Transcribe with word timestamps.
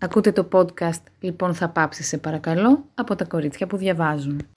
Ακούτε 0.00 0.32
το 0.32 0.48
podcast 0.52 1.02
«Λοιπόν 1.20 1.54
θα 1.54 1.68
πάψει 1.68 2.02
σε 2.02 2.18
παρακαλώ» 2.18 2.84
από 2.94 3.14
τα 3.14 3.24
κορίτσια 3.24 3.66
που 3.66 3.76
διαβάζουν. 3.76 4.48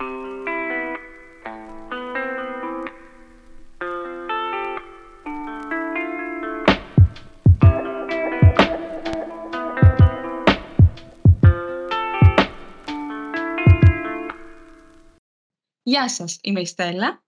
Γεια 15.83 16.09
σας, 16.09 16.39
είμαι 16.41 16.59
η 16.59 16.65
Στέλλα. 16.65 17.23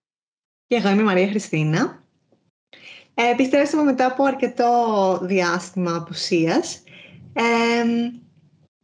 Και 0.67 0.75
εγώ 0.75 0.89
είμαι 0.89 1.01
η 1.01 1.05
Μαρία 1.05 1.27
Χριστίνα. 1.27 2.03
Ε, 3.13 3.29
επιστρέψαμε 3.29 3.83
μετά 3.83 4.05
από 4.05 4.23
αρκετό 4.23 5.19
διάστημα 5.21 5.95
απουσίας 5.95 6.83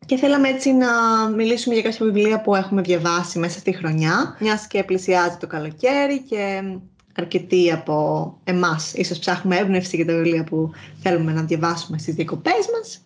και 0.06 0.16
θέλαμε 0.18 0.48
έτσι 0.48 0.74
να 0.74 0.90
μιλήσουμε 1.30 1.74
για 1.74 1.84
κάποια 1.84 2.06
βιβλία 2.06 2.42
που 2.42 2.56
έχουμε 2.56 2.82
διαβάσει 2.82 3.40
μέσα 3.40 3.60
στη 3.60 3.72
χρονιά, 3.72 4.38
μιας 4.40 4.68
και 4.68 4.84
πλησιάζει 4.84 5.38
το 5.38 5.48
καλοκαίρι 5.48 6.22
και 6.22 6.64
αρκετοί 7.16 7.72
από 7.72 8.38
εμάς 8.44 8.94
ίσως 8.94 9.20
ψάχνουμε 9.20 9.58
έμπνευση 9.58 9.96
για 9.96 10.06
τα 10.06 10.14
βιβλία 10.14 10.44
που 10.44 10.72
θέλουμε 11.02 11.32
να 11.32 11.44
διαβάσουμε 11.44 11.98
στις 11.98 12.16
διακοπές 12.16 12.70
μας. 12.74 13.04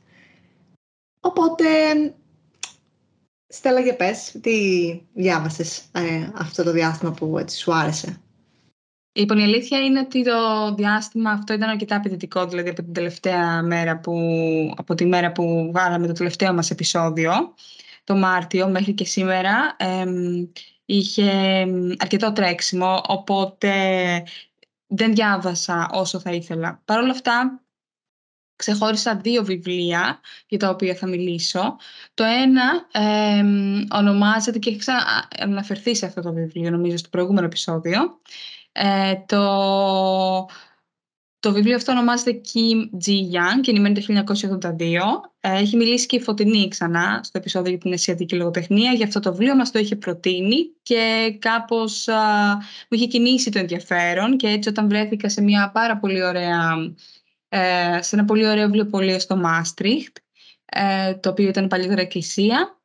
Οπότε, 1.19 1.65
Στέλλα 3.47 3.79
για 3.79 3.95
πες, 3.95 4.35
τι 4.41 4.51
διάβασες 5.13 5.77
ε, 5.91 6.29
αυτό 6.33 6.63
το 6.63 6.71
διάστημα 6.71 7.11
που 7.11 7.37
έτσι 7.37 7.57
σου 7.57 7.73
άρεσε; 7.73 8.21
Λοιπόν, 9.15 9.37
η 9.37 9.43
αλήθεια 9.43 9.79
είναι 9.79 9.99
ότι 9.99 10.23
το 10.23 10.73
διάστημα 10.75 11.31
αυτό 11.31 11.53
ήταν 11.53 11.69
αρκετά 11.69 11.95
απαιτητικό, 11.95 12.45
δηλαδή 12.45 12.69
από 12.69 12.83
την 12.83 12.93
τελευταία 12.93 13.61
μέρα 13.61 13.99
που, 13.99 14.13
από 14.77 14.95
τη 14.95 15.05
μέρα 15.05 15.31
που 15.31 15.69
βγάλαμε 15.73 16.07
το 16.07 16.13
τελευταίο 16.13 16.53
μας 16.53 16.69
επεισόδιο, 16.69 17.31
το 18.03 18.15
Μάρτιο 18.15 18.67
μέχρι 18.67 18.93
και 18.93 19.05
σήμερα, 19.05 19.75
είχε 20.85 21.31
αρκετό 21.97 22.31
τρέξιμο, 22.33 23.01
οπότε 23.07 23.73
δεν 24.87 25.13
διάβασα 25.13 25.89
όσο 25.93 26.19
θα 26.19 26.31
ήθελα. 26.31 26.81
Παρ' 26.85 26.99
όλα 26.99 27.11
αυτά, 27.11 27.63
ξεχώρισα 28.55 29.15
δύο 29.15 29.43
βιβλία 29.43 30.19
για 30.47 30.59
τα 30.59 30.69
οποία 30.69 30.95
θα 30.95 31.07
μιλήσω. 31.07 31.77
Το 32.13 32.23
ένα 32.23 32.87
ονομάζεται 33.91 34.59
και 34.59 34.69
έχει 34.69 34.81
αναφερθεί 35.39 35.95
σε 35.95 36.05
αυτό 36.05 36.21
το 36.21 36.33
βιβλίο, 36.33 36.69
νομίζω, 36.69 36.97
στο 36.97 37.09
προηγούμενο 37.09 37.45
επεισόδιο. 37.45 38.19
Ε, 38.75 39.15
το, 39.25 40.49
το 41.39 41.53
βιβλίο 41.53 41.75
αυτό 41.75 41.91
ονομάζεται 41.91 42.41
Kim 42.53 43.05
Ji 43.05 43.11
Young 43.11 43.61
και 43.61 43.71
είναι 43.71 43.91
το 43.91 44.23
1982. 44.71 44.81
Ε, 45.39 45.57
έχει 45.57 45.75
μιλήσει 45.75 46.05
και 46.05 46.15
η 46.15 46.21
Φωτεινή 46.21 46.67
ξανά 46.67 47.19
στο 47.23 47.37
επεισόδιο 47.37 47.69
για 47.69 47.79
την 47.79 47.93
Ασιατική 47.93 48.35
Λογοτεχνία. 48.35 48.91
Για 48.91 49.05
αυτό 49.05 49.19
το 49.19 49.31
βιβλίο 49.31 49.55
μας 49.55 49.71
το 49.71 49.79
είχε 49.79 49.95
προτείνει 49.95 50.69
και 50.83 51.35
κάπως 51.39 52.07
μου 52.89 52.97
είχε 52.97 53.07
κινήσει 53.07 53.51
το 53.51 53.59
ενδιαφέρον 53.59 54.37
και 54.37 54.47
έτσι 54.47 54.69
όταν 54.69 54.87
βρέθηκα 54.87 55.29
σε 55.29 55.41
μια 55.41 55.71
πάρα 55.73 55.97
πολύ 55.97 56.23
ωραία, 56.23 56.73
ε, 57.49 58.01
σε 58.01 58.15
ένα 58.15 58.25
πολύ 58.25 58.47
ωραίο 58.47 58.65
βιβλιοπωλείο 58.65 59.19
στο 59.19 59.35
Μάστριχτ, 59.35 60.17
ε, 60.65 61.13
το 61.13 61.29
οποίο 61.29 61.47
ήταν 61.47 61.67
παλιότερα 61.67 62.01
εκκλησία, 62.01 62.81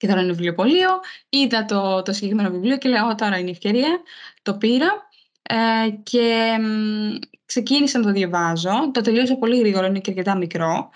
και 0.00 0.06
τώρα 0.06 0.20
είναι 0.20 0.32
βιβλιοπωλείο. 0.32 0.90
Είδα 1.28 1.64
το, 1.64 2.02
το 2.02 2.12
συγκεκριμένο 2.12 2.50
βιβλίο 2.50 2.78
και 2.78 2.88
λέω 2.88 3.14
τώρα 3.14 3.38
είναι 3.38 3.48
η 3.48 3.52
ευκαιρία. 3.52 4.00
Το 4.42 4.54
πήρα 4.54 5.08
ε, 5.42 5.90
και 6.02 6.56
ξεκίνησα 7.44 7.98
να 7.98 8.04
το 8.04 8.12
διαβάζω. 8.12 8.90
Το 8.92 9.00
τελείωσα 9.00 9.36
πολύ 9.36 9.58
γρήγορα, 9.58 9.86
είναι 9.86 10.00
και 10.00 10.10
αρκετά 10.10 10.36
μικρό. 10.36 10.90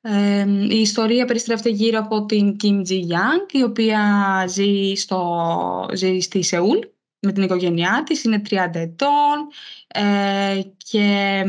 Ε, 0.00 0.46
η 0.68 0.80
ιστορία 0.80 1.24
περιστρέφεται 1.24 1.68
γύρω 1.68 1.98
από 1.98 2.26
την 2.26 2.56
Kim 2.62 2.78
Ji 2.88 3.00
Young, 3.12 3.52
η 3.52 3.62
οποία 3.62 4.00
ζει, 4.48 4.94
στο, 4.94 5.86
ζει 5.92 6.18
στη 6.18 6.42
Σεούλ 6.42 6.78
με 7.18 7.32
την 7.32 7.42
οικογένειά 7.42 8.02
της, 8.06 8.24
είναι 8.24 8.42
30 8.50 8.56
ετών 8.72 9.48
ε, 9.86 10.60
και 10.76 11.42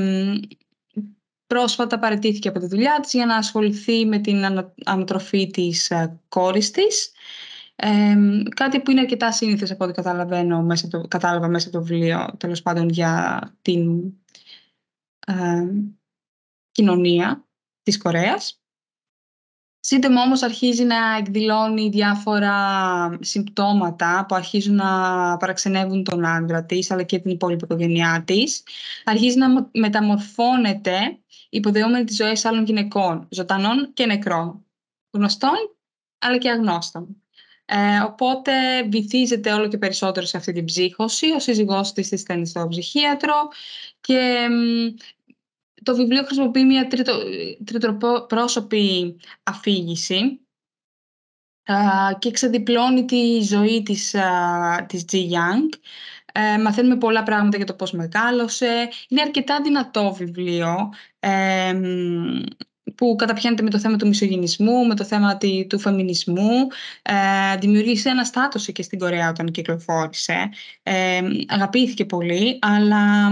πρόσφατα 1.48 2.00
παραιτήθηκε 2.00 2.48
από 2.48 2.60
τη 2.60 2.68
δουλειά 2.68 3.00
της 3.02 3.14
για 3.14 3.26
να 3.26 3.36
ασχοληθεί 3.36 4.06
με 4.06 4.20
την 4.20 4.66
ανατροφή 4.86 5.48
της 5.48 5.90
ε, 5.90 6.20
κόρης 6.28 6.72
της. 6.72 7.12
Ε, 7.76 8.16
κάτι 8.56 8.80
που 8.80 8.92
είναι 8.92 9.00
αρκετά 9.00 9.32
σύνηθες 9.32 9.72
από 9.72 9.84
ό,τι 9.84 9.94
καταλαβαίνω 9.94 10.62
μέσα 10.62 10.88
το, 10.88 11.08
κατάλαβα 11.08 11.48
μέσα 11.48 11.70
το 11.70 11.84
βιβλίο 11.84 12.36
τέλος 12.38 12.62
πάντων 12.62 12.90
για 12.90 13.42
την 13.62 14.14
ε, 15.28 15.68
κοινωνία 16.72 17.46
της 17.84 17.98
Κορέας. 17.98 18.60
Σύντομα 19.80 20.22
όμως 20.22 20.42
αρχίζει 20.42 20.84
να 20.84 21.16
εκδηλώνει 21.20 21.90
διάφορα 21.90 22.56
συμπτώματα 23.22 24.26
που 24.28 24.36
αρχίζουν 24.36 24.76
να 24.76 25.38
παραξενεύουν 25.38 26.04
τον 26.04 26.26
άντρα 26.26 26.66
της 26.66 26.92
αλλά 26.92 27.04
και 27.04 27.20
την 27.20 27.32
υπόλοιπη 27.32 27.64
οικογένειά 27.64 28.24
της. 28.26 28.64
Αρχίζει 29.04 29.38
να 29.38 29.70
μεταμορφώνεται 29.74 31.20
υποδεόμενη 31.50 32.04
τις 32.04 32.16
ζωές 32.16 32.46
άλλων 32.46 32.66
γυναικών, 32.66 33.28
ζωντανών 33.30 33.94
και 33.94 34.06
νεκρών, 34.06 34.66
γνωστών 35.12 35.76
αλλά 36.20 36.38
και 36.38 36.50
αγνώστων. 36.50 37.20
Ε, 37.66 38.00
οπότε 38.00 38.84
βυθίζεται 38.84 39.54
όλο 39.54 39.68
και 39.68 39.78
περισσότερο 39.78 40.26
σε 40.26 40.38
αυτή 40.38 40.52
την 40.52 40.66
ψύχωση. 40.66 41.32
Ο 41.32 41.40
σύζυγός 41.40 41.94
της 41.94 42.10
της 42.10 42.22
στέλνει 42.22 42.48
στο 42.48 42.68
ψυχίατρο 42.70 43.34
και 44.02 44.48
το 45.84 45.96
βιβλίο 45.96 46.24
χρησιμοποιεί 46.24 46.66
μια 46.66 46.88
τρίτο, 46.88 47.24
τριτοπρόσωπη 47.64 49.16
αφήγηση 49.44 50.40
και 52.20 52.32
ξεδιπλώνει 52.32 53.06
τη 53.06 53.42
ζωή 53.42 53.84
της, 53.84 54.16
της 54.88 55.06
G. 55.12 55.16
Young. 55.16 55.70
Ε, 56.38 56.58
μαθαίνουμε 56.58 56.98
πολλά 56.98 57.24
πράγματα 57.24 57.58
για 57.58 57.66
το 57.66 57.74
πώς 57.74 57.92
μεγάλωσε. 57.92 58.90
Είναι 59.08 59.22
αρκετά 59.22 59.62
δυνατό 59.62 60.14
βιβλίο 60.14 60.94
ε, 61.20 61.80
που 62.96 63.16
καταπιάνεται 63.16 63.64
με 63.64 63.70
το 63.70 63.80
θέμα 63.80 63.98
του 63.98 64.08
μισογενισμού, 64.08 64.86
με 64.86 64.96
το 64.96 65.04
θέμα 65.04 65.38
του 65.70 65.80
φεμινισμού. 65.80 66.68
Ε, 67.02 67.58
δημιουργήσε 67.58 68.10
ένα 68.10 68.24
στάτωση 68.24 68.72
και 68.72 68.82
στην 68.82 69.00
Κορέα 69.00 69.30
όταν 69.30 69.52
κυκλοφόρησε. 69.52 70.50
Ε, 70.84 71.22
αγαπήθηκε 71.48 72.06
πολύ, 72.06 72.60
αλλά 72.62 73.30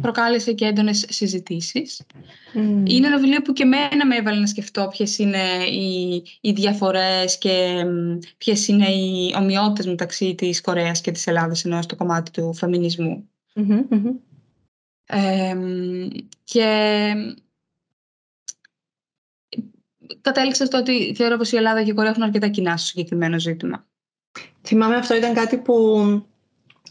προκάλεσε 0.00 0.52
και 0.52 0.64
έντονες 0.64 1.04
συζητήσεις. 1.08 2.02
Είναι 2.84 3.06
ένα 3.06 3.18
βιβλίο 3.18 3.42
που 3.42 3.52
και 3.52 3.62
εμένα 3.62 4.06
με 4.06 4.16
έβαλε 4.16 4.40
να 4.40 4.46
σκεφτώ 4.46 4.88
ποιες 4.90 5.18
είναι 5.18 5.64
οι, 5.70 6.22
οι 6.40 6.52
διαφορές 6.52 7.38
και 7.38 7.84
ποιες 8.38 8.68
είναι 8.68 8.88
οι 8.88 9.34
ομοιότητες 9.38 9.86
μεταξύ 9.86 10.34
της 10.34 10.60
Κορέας 10.60 11.00
και 11.00 11.10
της 11.10 11.26
Ελλάδας 11.26 11.64
ενώ 11.64 11.82
στο 11.82 11.96
κομμάτι 11.96 12.30
του 12.30 12.54
φεμινισμου 12.54 13.28
και 16.44 17.12
κατέληξα 20.20 20.64
στο 20.64 20.78
ότι 20.78 21.14
θεωρώ 21.14 21.36
πως 21.36 21.52
η 21.52 21.56
Ελλάδα 21.56 21.82
και 21.82 21.90
η 21.90 21.94
Κορέα 21.94 22.10
έχουν 22.10 22.22
αρκετά 22.22 22.48
κοινά 22.48 22.76
στο 22.76 22.86
συγκεκριμένο 22.86 23.38
ζήτημα. 23.38 23.86
Θυμάμαι 24.62 24.96
αυτό 24.96 25.16
ήταν 25.16 25.34
κάτι 25.34 25.56
που 25.58 25.96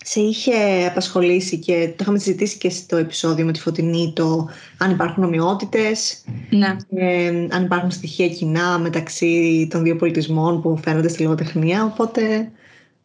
σε 0.08 0.20
είχε 0.20 0.86
απασχολήσει 0.90 1.60
και 1.60 1.88
το 1.88 1.96
είχαμε 2.00 2.18
συζητήσει 2.18 2.58
και 2.58 2.70
στο 2.70 2.98
επεισόδιο 2.98 3.46
με 3.46 3.52
τη 3.52 3.60
Φωτεινή 3.60 4.14
το 4.16 4.50
αν 4.78 4.92
υπάρχουν 4.92 5.24
ομοιότητες, 5.24 6.26
ναι. 6.50 6.76
ε, 6.90 7.48
αν 7.50 7.64
υπάρχουν 7.64 7.92
στοιχεία 7.92 8.30
κοινά 8.30 8.80
μεταξύ 8.80 9.68
των 9.70 9.84
δύο 9.84 9.96
πολιτισμών 9.96 10.62
που 10.62 10.78
φαίνονται 10.78 11.08
στη 11.08 11.24
λογοτεχνία, 11.24 11.84
οπότε, 11.84 12.52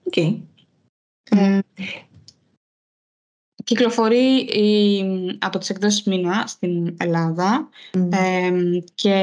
OK. 0.04 0.12
Okay. 0.16 0.36
Ε, 1.30 1.58
Κυκλοφορεί 3.64 4.36
η, 4.40 5.04
από 5.38 5.58
τις 5.58 5.70
εκδόσεις 5.70 6.02
Μίνα 6.02 6.46
στην 6.46 6.96
Ελλάδα 6.98 7.68
ε, 7.92 8.50
και 8.94 9.16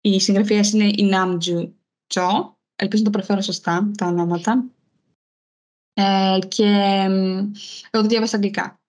η 0.00 0.20
συγγραφέας 0.20 0.72
είναι 0.72 0.90
η 0.96 1.02
Νάμτζου 1.02 1.74
Τσο. 2.06 2.56
Ελπίζω 2.76 3.02
να 3.02 3.10
το 3.10 3.18
προφέρω 3.18 3.40
σωστά 3.40 3.90
τα 3.96 4.06
ονόματα. 4.06 4.64
Ε, 5.98 6.38
και 6.48 6.64
εγώ 7.90 8.02
το 8.02 8.06
διάβασα 8.06 8.36
αγγλικά. 8.36 8.80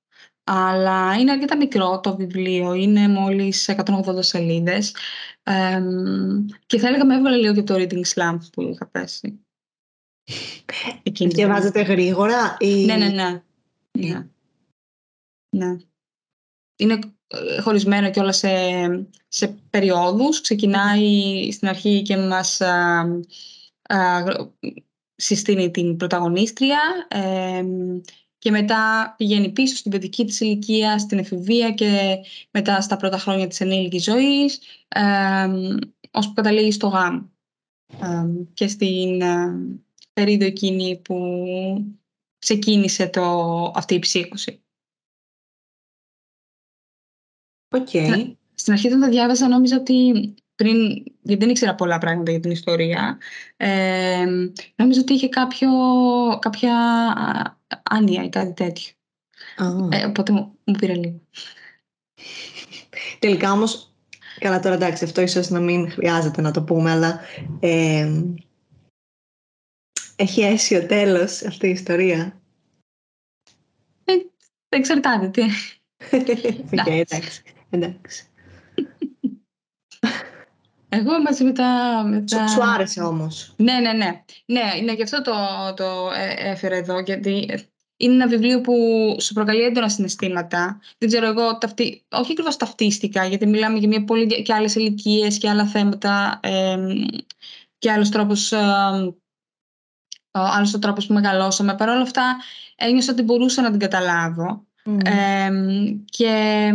Αλλά 0.44 1.14
είναι 1.14 1.32
αρκετά 1.32 1.58
μικρό 1.58 2.00
το 2.00 2.16
βιβλίο, 2.16 2.74
είναι 2.74 3.08
μόλις 3.08 3.70
180 3.86 4.18
σελίδες 4.20 4.96
ε, 5.44 5.82
και 6.66 6.80
θα 6.80 6.88
έλεγα 6.88 7.06
με 7.06 7.16
έβγαλε 7.16 7.38
λίγο 7.38 7.54
και 7.54 7.64
το 7.64 7.76
reading 7.78 8.04
slump 8.14 8.40
που 8.52 8.62
είχα 8.62 8.88
πέσει. 8.88 9.40
Διαβάζετε 11.14 11.82
γρήγορα 11.82 12.58
ή... 12.60 12.86
Ναι, 12.86 12.96
ναι, 12.96 13.08
ναι. 13.08 13.42
ναι. 13.92 14.28
ναι. 15.50 15.78
Είναι 16.76 17.00
ε, 17.28 17.62
χωρισμένο 17.62 18.12
και 18.12 18.20
όλα 18.20 18.32
σε, 18.32 18.50
σε 19.28 19.48
περιόδους. 19.70 20.42
Ξεκινάει 20.42 21.50
στην 21.52 21.68
αρχή 21.68 22.02
και 22.02 22.18
μας 22.18 22.62
συστήνει 25.18 25.72
την 25.72 25.98
πρωταγωνίστρια 25.98 26.80
και 28.38 28.52
μετά 28.52 29.14
πηγαίνει 29.18 29.52
πίσω 29.52 29.76
στην 29.76 29.92
παιδική 29.92 30.26
της 30.26 30.40
ηλικία, 30.40 31.00
στην 31.00 31.18
εφηβεία 31.18 31.72
και 31.72 32.18
μετά 32.52 32.82
στα 32.82 32.98
πρώτα 32.98 33.18
χρόνια 33.18 33.48
της 33.48 33.62
ενήλικης 33.62 34.04
ζωής, 34.04 34.60
ε, 34.88 35.48
ώσπου 36.12 36.34
καταλήγει 36.34 36.72
στο 36.72 36.88
γάμο. 36.88 37.32
και 38.54 38.68
στην 38.68 39.22
περίοδο 40.14 40.46
εκείνη 40.46 40.98
που 40.98 41.18
ξεκίνησε 42.38 43.08
το, 43.08 43.24
αυτή 43.76 43.94
η 43.96 44.00
ψύχωση. 44.00 44.62
Οκ. 47.70 47.90
Στην 48.54 48.74
αρχή 48.74 48.88
όταν 48.88 49.00
τα 49.00 49.10
διάβαζα 49.10 49.48
νόμιζα 49.48 49.78
ότι 49.78 50.34
πριν, 50.58 51.04
γιατί 51.22 51.42
δεν 51.44 51.50
ήξερα 51.50 51.76
πολλά 51.76 51.98
πράγματα 51.98 52.32
για 52.32 52.40
την 52.40 52.52
ιστορία, 52.52 53.18
ε, 53.58 54.26
νόμιζα 54.76 55.02
ότι 55.02 55.14
είχε 55.14 55.30
κάποιο, 55.30 55.70
κάποια 56.42 56.74
άνοια 57.84 58.24
ή 58.24 58.30
κάτι 58.30 58.54
τέτοιο. 58.54 58.92
Ε, 59.92 60.06
οπότε 60.06 60.32
μου, 60.32 60.58
μου 60.64 60.74
πήρε 60.74 60.94
λίγο. 60.94 61.22
Τελικά 63.20 63.52
όμως, 63.52 63.94
καλά 64.40 64.60
τώρα 64.60 64.76
εντάξει, 64.76 65.04
αυτό 65.04 65.22
ίσως 65.22 65.50
να 65.50 65.60
μην 65.60 65.92
χρειάζεται 65.92 66.42
να 66.42 66.52
το 66.52 66.64
πούμε, 66.64 66.92
αλλά 66.92 67.20
ε, 67.60 68.24
έχει 70.16 70.42
αίσιο 70.42 70.86
τέλος 70.86 71.44
αυτή 71.44 71.68
η 71.68 71.72
ιστορία. 71.72 72.42
Ε, 74.06 74.14
εξαρτάται 74.70 75.28
τι. 75.28 75.42
Οκ, 76.80 76.88
εντάξει. 76.88 77.42
εντάξει. 77.70 78.28
Εγώ 80.90 81.22
μαζί 81.22 81.44
με 81.44 81.52
τα... 81.52 82.04
Με 82.08 82.22
τα... 82.22 82.48
Σου, 82.48 82.64
άρεσε 82.64 83.02
όμως. 83.02 83.54
Ναι, 83.58 83.74
ναι, 83.74 83.92
ναι. 83.92 84.24
Ναι, 84.46 84.62
ναι 84.84 84.92
γι' 84.92 85.04
αυτό 85.04 85.22
το, 85.22 85.34
το 85.76 86.12
ε, 86.16 86.50
έφερα 86.50 86.76
εδώ, 86.76 87.00
γιατί 87.00 87.46
είναι 87.98 88.14
ένα 88.14 88.28
βιβλίο 88.28 88.62
που 88.62 88.74
σου 89.20 89.34
προκαλεί 89.34 89.62
έντονα 89.62 89.90
συναισθήματα. 89.90 90.80
Δεν 90.98 91.10
ξέρω, 91.10 91.28
εγώ 91.28 91.58
ταυτί... 91.58 92.04
όχι 92.10 92.32
ακριβώς 92.32 92.58
ταυτίστηκα, 92.58 93.26
γιατί 93.26 93.48
μιλάμε 93.48 93.78
για 93.78 93.88
μια 93.88 94.04
πολύ 94.04 94.44
και 94.44 94.54
άλλες 94.54 94.76
ηλικίες 94.76 95.38
και 95.38 95.50
άλλα 95.50 95.66
θέματα 95.66 96.40
ε, 96.44 96.78
και 97.78 97.92
άλλους 97.92 98.10
τρόπους, 98.10 98.52
ε, 98.52 98.58
άλλος 100.32 100.74
ο 100.74 100.80
τρόπος 100.80 101.06
που 101.06 101.14
μεγαλώσαμε. 101.14 101.76
Παρ' 101.76 101.90
όλα 101.90 102.02
αυτά 102.02 102.36
ένιωσα 102.76 103.12
ότι 103.12 103.22
μπορούσα 103.22 103.62
να 103.62 103.70
την 103.70 103.80
καταλάβω. 103.80 104.66
Ε, 105.04 105.50
και 106.06 106.72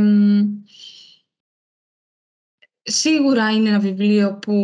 σίγουρα 2.83 3.51
είναι 3.51 3.69
ένα 3.69 3.81
βιβλίο 3.81 4.39
που 4.39 4.55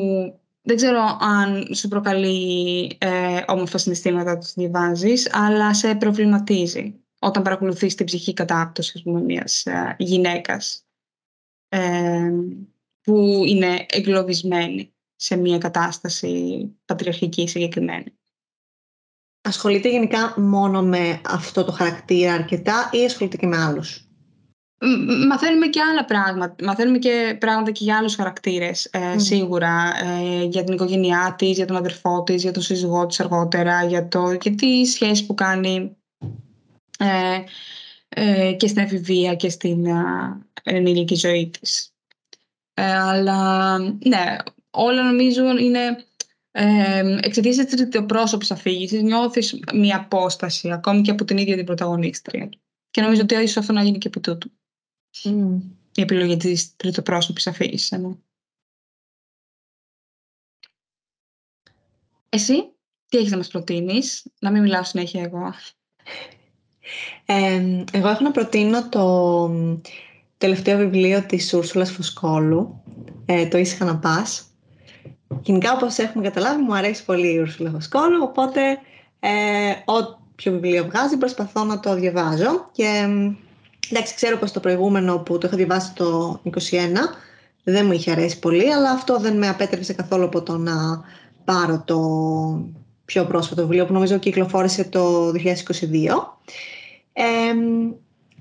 δεν 0.62 0.76
ξέρω 0.76 1.18
αν 1.20 1.74
σου 1.74 1.88
προκαλεί 1.88 2.96
ε, 2.98 3.42
όμορφα 3.46 3.78
συναισθήματα 3.78 4.30
όταν 4.30 4.40
το 4.42 4.52
διαβάζεις, 4.54 5.34
αλλά 5.34 5.74
σε 5.74 5.94
προβληματίζει 5.94 6.94
όταν 7.18 7.42
παρακολουθείς 7.42 7.94
την 7.94 8.06
ψυχή 8.06 8.32
κατάπτωσης 8.32 8.94
ας 8.94 9.02
πούμε, 9.02 9.20
μιας 9.20 9.66
ε, 9.66 9.96
γυναίκας 9.98 10.86
ε, 11.68 12.32
που 13.00 13.42
είναι 13.46 13.86
εγκλωβισμένη 13.88 14.92
σε 15.16 15.36
μια 15.36 15.58
κατάσταση 15.58 16.66
πατριαρχική 16.84 17.48
συγκεκριμένη. 17.48 18.12
Ασχολείται 19.40 19.90
γενικά 19.90 20.40
μόνο 20.40 20.82
με 20.82 21.20
αυτό 21.24 21.64
το 21.64 21.72
χαρακτήρα 21.72 22.32
αρκετά 22.32 22.88
ή 22.92 23.04
ασχολείται 23.04 23.36
και 23.36 23.46
με 23.46 23.56
άλλους; 23.56 24.07
Μαθαίνουμε 25.28 25.66
και 25.66 25.80
άλλα 25.90 26.04
πράγματα. 26.04 26.64
Μαθαίνουμε 26.64 26.98
και 26.98 27.36
πράγματα 27.40 27.70
και 27.70 27.84
για 27.84 27.96
άλλους 27.96 28.14
χαρακτήρες, 28.14 28.84
ε, 28.84 29.18
σίγουρα. 29.18 29.92
Ε, 30.04 30.44
για 30.44 30.64
την 30.64 30.74
οικογένειά 30.74 31.34
της, 31.38 31.56
για 31.56 31.66
τον 31.66 31.76
αδερφό 31.76 32.22
της, 32.22 32.42
για 32.42 32.52
τον 32.52 32.62
σύζυγό 32.62 33.06
της 33.06 33.20
αργότερα, 33.20 33.84
για, 33.84 34.08
το, 34.08 34.30
για 34.42 34.54
τη 34.54 34.84
σχέση 34.84 35.26
που 35.26 35.34
κάνει 35.34 35.96
ε, 36.98 37.40
ε 38.08 38.52
και 38.52 38.66
στην 38.66 38.82
εφηβεία 38.82 39.34
και 39.34 39.48
στην 39.48 39.86
ενήλικη 40.62 41.14
ζωή 41.14 41.50
της. 41.60 41.92
αλλά, 42.74 43.78
ναι, 43.78 44.36
όλα 44.70 45.02
νομίζω 45.02 45.58
είναι... 45.58 46.02
Ε, 46.50 47.18
Εξαιτίας 47.22 47.56
της 47.56 47.74
τριτοπρόσωπης 47.74 48.50
αφήγησης, 48.50 49.02
νιώθεις 49.02 49.60
μια 49.74 49.96
απόσταση 49.96 50.70
ακόμη 50.70 51.00
και 51.00 51.10
από 51.10 51.24
την 51.24 51.38
ίδια 51.38 51.56
την 51.56 51.64
πρωταγωνίστρια. 51.64 52.48
Και 52.90 53.00
νομίζω 53.00 53.22
ότι 53.22 53.34
ίσως 53.34 53.56
αυτό 53.56 53.72
να 53.72 53.82
γίνει 53.82 53.98
και 53.98 54.08
από 54.08 54.20
τούτου. 54.20 54.50
Mm. 55.24 55.60
Η 55.94 56.00
επιλογή 56.00 56.36
της 56.36 56.76
τριτοπρόσωπης 56.76 57.46
αφήγησης. 57.46 57.90
Ναι. 57.90 58.16
Εσύ, 62.28 62.72
τι 63.08 63.18
έχεις 63.18 63.30
να 63.30 63.36
μας 63.36 63.48
προτείνεις, 63.48 64.26
να 64.40 64.50
μην 64.50 64.62
μιλάω 64.62 64.84
συνέχεια 64.84 65.22
εγώ. 65.22 65.54
εγώ 67.92 68.08
έχω 68.08 68.22
να 68.22 68.30
προτείνω 68.30 68.88
το 68.88 69.50
τελευταίο 70.38 70.78
βιβλίο 70.78 71.26
της 71.26 71.54
Ούρσουλας 71.54 71.90
Φωσκόλου, 71.90 72.82
ε, 73.26 73.48
το 73.48 73.58
«Ήσυχα 73.58 73.84
να 73.84 73.98
πας». 73.98 74.48
Γενικά, 75.40 75.72
όπως 75.72 75.98
έχουμε 75.98 76.24
καταλάβει, 76.24 76.62
μου 76.62 76.74
αρέσει 76.74 77.04
πολύ 77.04 77.32
η 77.32 77.38
Ούρσουλα 77.38 77.70
Φωσκόλου, 77.70 78.22
οπότε 78.22 78.78
ε, 79.20 79.72
όποιο 79.84 80.52
βιβλίο 80.52 80.84
βγάζει 80.84 81.16
προσπαθώ 81.16 81.64
να 81.64 81.80
το 81.80 81.94
διαβάζω 81.94 82.70
και 82.72 83.08
Εντάξει, 83.90 84.14
ξέρω 84.14 84.36
πως 84.36 84.52
το 84.52 84.60
προηγούμενο 84.60 85.18
που 85.18 85.38
το 85.38 85.46
είχα 85.46 85.56
διαβάσει 85.56 85.92
το 85.94 86.40
21 86.44 86.50
δεν 87.62 87.86
μου 87.86 87.92
είχε 87.92 88.10
αρέσει 88.10 88.38
πολύ, 88.38 88.72
αλλά 88.72 88.90
αυτό 88.90 89.18
δεν 89.18 89.38
με 89.38 89.48
απέτρεψε 89.48 89.92
καθόλου 89.92 90.24
από 90.24 90.42
το 90.42 90.56
να 90.56 91.02
πάρω 91.44 91.82
το 91.84 91.98
πιο 93.04 93.24
πρόσφατο 93.24 93.62
βιβλίο 93.62 93.86
που 93.86 93.92
νομίζω 93.92 94.18
κυκλοφόρησε 94.18 94.84
το 94.84 95.28
2022. 95.28 95.34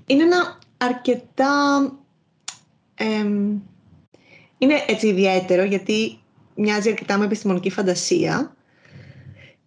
είναι 0.06 0.22
ένα 0.22 0.58
αρκετά... 0.76 1.52
είναι 4.58 4.84
έτσι 4.86 5.06
ιδιαίτερο 5.06 5.62
γιατί 5.62 6.18
μοιάζει 6.54 6.88
αρκετά 6.88 7.18
με 7.18 7.24
επιστημονική 7.24 7.70
φαντασία 7.70 8.56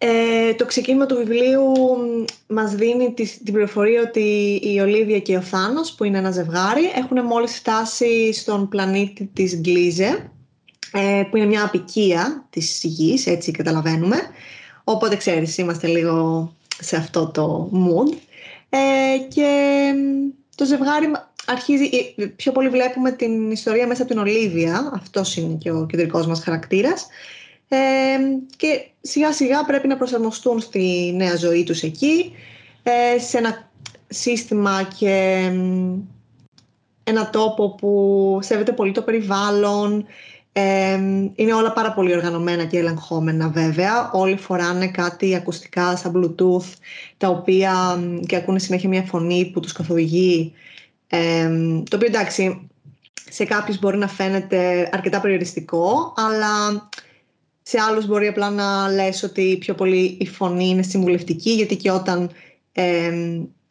ε, 0.04 0.54
το 0.54 0.66
ξεκίνημα 0.66 1.06
του 1.06 1.16
βιβλίου 1.16 1.72
μας 2.46 2.74
δίνει 2.74 3.12
την 3.12 3.52
πληροφορία 3.52 4.02
ότι 4.02 4.60
η 4.62 4.80
Ολίβια 4.80 5.18
και 5.18 5.36
ο 5.36 5.40
Θάνος, 5.40 5.92
που 5.92 6.04
είναι 6.04 6.18
ένα 6.18 6.30
ζευγάρι, 6.30 6.84
έχουν 6.96 7.24
μόλις 7.24 7.54
φτάσει 7.54 8.32
στον 8.32 8.68
πλανήτη 8.68 9.30
της 9.32 9.56
Γκλίζε, 9.56 10.30
ε, 10.92 11.22
που 11.30 11.36
είναι 11.36 11.46
μια 11.46 11.64
απικία 11.64 12.46
της 12.50 12.80
γης, 12.84 13.26
έτσι 13.26 13.50
καταλαβαίνουμε. 13.50 14.16
Οπότε 14.84 15.16
ξέρεις, 15.16 15.58
είμαστε 15.58 15.86
λίγο 15.86 16.52
σε 16.80 16.96
αυτό 16.96 17.30
το 17.30 17.70
mood. 17.72 18.16
Ε, 18.68 19.18
και 19.28 19.92
το 20.54 20.64
ζευγάρι 20.64 21.10
αρχίζει, 21.46 21.90
ε, 22.16 22.26
πιο 22.26 22.52
πολύ 22.52 22.68
βλέπουμε 22.68 23.10
την 23.10 23.50
ιστορία 23.50 23.86
μέσα 23.86 24.02
από 24.02 24.10
την 24.10 24.20
Ολίβια, 24.20 24.90
αυτός 24.94 25.36
είναι 25.36 25.54
και 25.54 25.70
ο 25.70 25.86
κεντρικός 25.86 26.26
μας 26.26 26.42
χαρακτήρας, 26.42 27.06
και 28.56 28.86
σιγά 29.00 29.32
σιγά 29.32 29.64
πρέπει 29.64 29.88
να 29.88 29.96
προσαρμοστούν 29.96 30.60
στη 30.60 31.12
νέα 31.16 31.36
ζωή 31.36 31.64
τους 31.64 31.82
εκεί 31.82 32.32
ε, 32.82 33.18
σε 33.18 33.38
ένα 33.38 33.70
σύστημα 34.08 34.88
και 34.98 35.50
ένα 37.04 37.30
τόπο 37.30 37.74
που 37.74 38.38
σέβεται 38.42 38.72
πολύ 38.72 38.92
το 38.92 39.02
περιβάλλον. 39.02 40.06
Είναι 41.34 41.54
όλα 41.54 41.72
πάρα 41.72 41.92
πολύ 41.92 42.14
οργανωμένα 42.14 42.64
και 42.64 42.78
ελεγχόμενα 42.78 43.48
βέβαια. 43.48 44.10
Όλοι 44.12 44.36
φοράνε 44.36 44.88
κάτι 44.88 45.34
ακουστικά 45.34 45.96
σαν 45.96 46.12
bluetooth 46.16 46.74
τα 47.16 47.28
οποία 47.28 48.02
και 48.26 48.36
ακούνε 48.36 48.58
συνέχεια 48.58 48.88
μια 48.88 49.02
φωνή 49.02 49.50
που 49.52 49.60
τους 49.60 49.72
καθοδηγεί. 49.72 50.52
Το 51.88 51.96
οποίο 51.96 52.06
εντάξει 52.06 52.68
σε 53.30 53.44
κάποιους 53.44 53.78
μπορεί 53.78 53.96
να 53.96 54.08
φαίνεται 54.08 54.90
αρκετά 54.92 55.20
περιοριστικό 55.20 56.14
αλλά 56.16 56.88
σε 57.62 57.80
άλλους 57.80 58.06
μπορεί 58.06 58.26
απλά 58.26 58.50
να 58.50 58.88
λες 58.88 59.22
ότι 59.22 59.56
πιο 59.60 59.74
πολύ 59.74 60.16
η 60.20 60.26
φωνή 60.26 60.68
είναι 60.68 60.82
συμβουλευτική 60.82 61.50
γιατί 61.50 61.76
και 61.76 61.90
όταν 61.90 62.30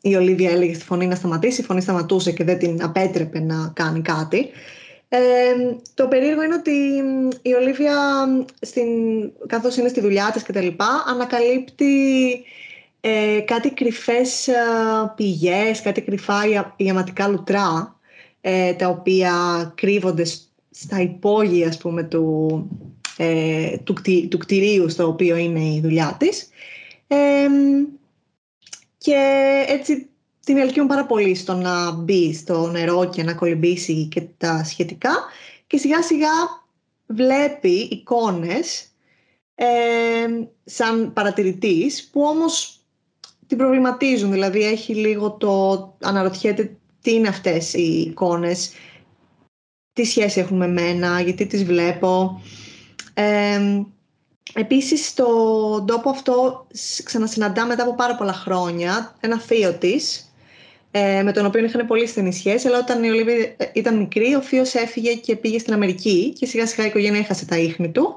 η 0.02 0.16
Ολίβια 0.16 0.52
έλεγε 0.52 0.74
στη 0.74 0.84
φωνή 0.84 1.08
να 1.08 1.16
σταματήσει 1.16 1.62
η 1.62 1.64
φωνή 1.64 1.82
σταματούσε 1.82 2.32
και 2.32 2.44
δεν 2.44 2.58
την 2.58 2.84
απέτρεπε 2.84 3.40
να 3.40 3.72
κάνει 3.76 4.02
κάτι. 4.02 4.50
Το 5.94 6.08
περίεργο 6.08 6.44
είναι 6.44 6.54
ότι 6.54 6.72
η 7.42 7.54
Ολίβια 7.54 7.94
στην, 8.62 8.88
καθώς 9.48 9.78
είναι 9.78 9.88
στη 9.88 10.02
δουλειά 10.02 10.30
της 10.34 10.44
και 10.44 10.54
τα 10.54 10.62
λοιπά 10.62 11.04
ανακαλύπτει 11.08 12.44
ε, 13.02 13.40
κάτι 13.46 13.70
κρυφές 13.70 14.48
ε, 14.48 14.54
πηγές, 15.16 15.82
κάτι 15.82 16.02
κρυφά 16.02 16.42
ιαματικά 16.76 17.28
λουτρά 17.28 18.00
ε, 18.42 18.74
τα 18.74 18.88
οποία 18.88 19.34
κρύβονται 19.76 20.26
στα 20.72 21.02
υπόγεια 21.02 21.68
ας 21.68 21.78
πούμε 21.78 22.04
του, 22.04 22.68
ε, 23.22 23.78
του, 23.78 23.96
του 24.30 24.38
κτηρίου 24.38 24.90
στο 24.90 25.08
οποίο 25.08 25.36
είναι 25.36 25.60
η 25.60 25.80
δουλειά 25.82 26.16
της 26.20 26.50
και 28.98 29.16
έτσι 29.68 30.10
την 30.46 30.58
ελκύουν 30.58 30.88
πάρα 30.88 31.06
πολύ 31.06 31.36
στο 31.36 31.54
να 31.54 31.92
μπει 31.92 32.34
στο 32.34 32.68
νερό 32.68 33.10
και 33.10 33.24
να 33.24 33.34
κολυμπήσει 33.34 34.06
και 34.06 34.22
τα 34.38 34.63
σχετικά 34.63 35.12
και 35.68 35.78
σιγά 35.78 36.01
σιγά 36.01 36.30
βλέπει 37.08 37.88
εικόνες 37.92 38.92
σαν 40.63 41.13
παρατηρητής 41.13 42.10
που 42.12 42.22
όμως 42.22 42.80
την 43.48 43.58
προβληματίζουν. 43.58 44.32
Δηλαδή 44.32 44.63
έχει 44.63 44.96
λίγο 44.96 45.32
το 45.32 45.96
αναρωτιέται 46.01 46.75
τι 47.01 47.13
είναι 47.13 47.28
αυτές 47.28 47.74
οι 47.74 48.01
εικόνες, 48.01 48.74
τι 49.94 50.04
σχέση 50.04 50.40
έχουν 50.40 50.58
με 50.58 50.68
μένα, 50.68 51.22
γιατί 51.22 51.46
τις 51.46 51.63
βλέπω. 51.63 52.42
Ε, 53.13 53.84
επίσης, 54.53 55.08
στον 55.08 55.86
τόπο 55.86 56.10
αυτό 56.10 56.68
ξανασυναντά 57.03 57.65
μετά 57.65 57.84
από 57.84 57.96
πάρα 57.96 58.15
πολλά 58.15 58.34
χρόνια 58.34 59.15
ένα 59.20 59.39
θείο 59.39 59.74
της, 59.74 60.32
ε, 60.91 61.22
με 61.24 61.32
τον 61.32 61.46
οποίο 61.46 61.65
είχαν 61.65 61.88
πολύ 61.88 62.08
στενή 62.08 62.34
σχέση, 62.34 62.68
αλλά 62.68 62.77
όταν 62.77 63.03
η 63.03 63.10
Ολίβη 63.10 63.56
ήταν 63.74 63.98
μικρή, 63.98 64.36
ο 64.36 64.41
θείος 64.41 64.74
έφυγε 64.74 65.13
και 65.13 65.36
πήγε 65.36 65.60
στην 65.60 65.74
Αμερική 65.74 66.34
και 66.39 66.46
σιγά 66.46 66.68
σιγά 66.68 66.84
η 66.84 66.88
οικογένεια 66.88 67.20
έχασε 67.20 67.46
τα 67.46 67.58
ίχνη 67.58 67.91
του. 67.91 68.15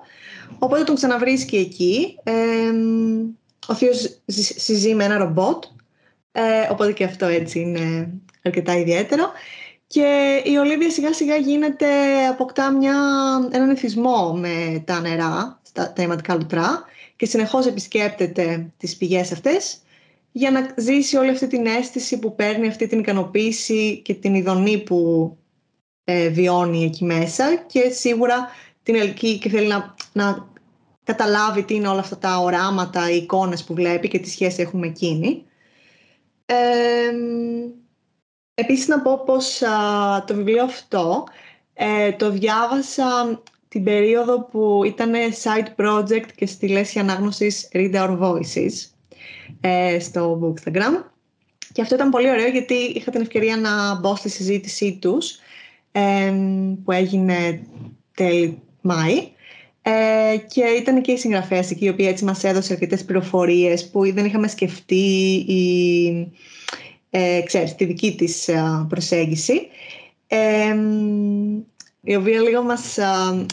Οπότε 0.58 0.84
τον 0.84 0.94
ξαναβρίσκει 0.94 1.56
εκεί. 1.56 2.18
Ε, 2.22 2.32
ο 3.66 3.74
θείος 3.74 4.20
συζεί 4.56 4.94
με 4.94 5.04
ένα 5.04 5.18
ρομπότ, 5.18 5.64
ε, 6.32 6.42
οπότε 6.70 6.92
και 6.92 7.04
αυτό 7.04 7.26
έτσι 7.26 7.60
είναι 7.60 8.12
αρκετά 8.42 8.78
ιδιαίτερο. 8.78 9.30
Και 9.94 10.42
η 10.44 10.56
Ολίβια 10.56 10.90
σιγά 10.90 11.12
σιγά 11.12 11.36
γίνεται, 11.36 11.86
αποκτά 12.30 12.72
μια, 12.72 12.96
έναν 13.50 13.70
εθισμό 13.70 14.32
με 14.32 14.82
τα 14.86 15.00
νερά, 15.00 15.60
τα, 15.72 15.92
τα 15.92 16.02
αιματικά 16.02 16.34
λουτρά 16.34 16.84
και 17.16 17.26
συνεχώς 17.26 17.66
επισκέπτεται 17.66 18.72
τις 18.76 18.96
πηγές 18.96 19.32
αυτές 19.32 19.78
για 20.32 20.50
να 20.50 20.74
ζήσει 20.76 21.16
όλη 21.16 21.30
αυτή 21.30 21.46
την 21.46 21.66
αίσθηση 21.66 22.18
που 22.18 22.34
παίρνει, 22.34 22.68
αυτή 22.68 22.86
την 22.86 22.98
ικανοποίηση 22.98 24.00
και 24.04 24.14
την 24.14 24.34
ειδονή 24.34 24.78
που 24.78 25.30
ε, 26.04 26.28
βιώνει 26.28 26.84
εκεί 26.84 27.04
μέσα 27.04 27.64
και 27.66 27.90
σίγουρα 27.90 28.48
την 28.82 28.94
ελκύει 28.94 29.38
και 29.38 29.48
θέλει 29.48 29.66
να, 29.66 29.94
να 30.12 30.48
καταλάβει 31.04 31.62
τι 31.62 31.74
είναι 31.74 31.88
όλα 31.88 32.00
αυτά 32.00 32.18
τα 32.18 32.38
οράματα, 32.38 33.10
οι 33.10 33.16
εικόνες 33.16 33.64
που 33.64 33.74
βλέπει 33.74 34.08
και 34.08 34.18
τι 34.18 34.30
σχέση 34.30 34.62
έχουν 34.62 34.80
με 34.80 34.86
εκείνη. 34.86 35.44
Ε, 36.46 36.54
επίσης 38.54 38.88
να 38.88 39.00
πω 39.00 39.22
πως 39.24 39.62
το 40.26 40.34
βιβλίο 40.34 40.64
αυτό 40.64 41.24
ε, 41.74 42.12
το 42.12 42.30
διάβασα 42.30 43.42
την 43.68 43.84
περίοδο 43.84 44.40
που 44.42 44.82
ήταν 44.84 45.12
side 45.42 45.84
project 45.84 46.26
και 46.34 46.46
στη 46.46 46.68
λέση 46.68 46.98
ανάγνωσης 46.98 47.68
Read 47.72 47.94
Our 47.94 48.18
Voices 48.18 48.72
ε, 49.60 49.98
στο 50.00 50.40
Bookstagram. 50.42 51.04
Και 51.72 51.82
αυτό 51.82 51.94
ήταν 51.94 52.10
πολύ 52.10 52.30
ωραίο 52.30 52.46
γιατί 52.46 52.74
είχα 52.74 53.10
την 53.10 53.20
ευκαιρία 53.20 53.56
να 53.56 53.94
μπω 53.94 54.16
στη 54.16 54.28
συζήτησή 54.28 54.98
τους 55.00 55.38
που 56.84 56.92
έγινε 56.92 57.62
τέλη 58.14 58.62
Μάη 58.80 59.28
ε, 59.82 60.36
και 60.48 60.64
ήταν 60.64 61.02
και 61.02 61.12
η 61.12 61.16
συγγραφέα 61.16 61.58
εκεί 61.58 61.84
η 61.84 61.88
οποία 61.88 62.08
έτσι 62.08 62.24
μας 62.24 62.44
έδωσε 62.44 62.72
αρκετές 62.72 63.04
πληροφορίες 63.04 63.90
που 63.90 64.12
δεν 64.12 64.24
είχαμε 64.24 64.48
σκεφτεί 64.48 65.44
η, 65.46 66.32
ε, 67.16 67.40
ξέρεις, 67.44 67.74
τη 67.74 67.84
δική 67.84 68.14
της 68.14 68.50
προσέγγιση. 68.88 69.68
Η 72.00 72.14
οποία 72.14 72.40
λίγο 72.40 72.62
μας 72.62 72.98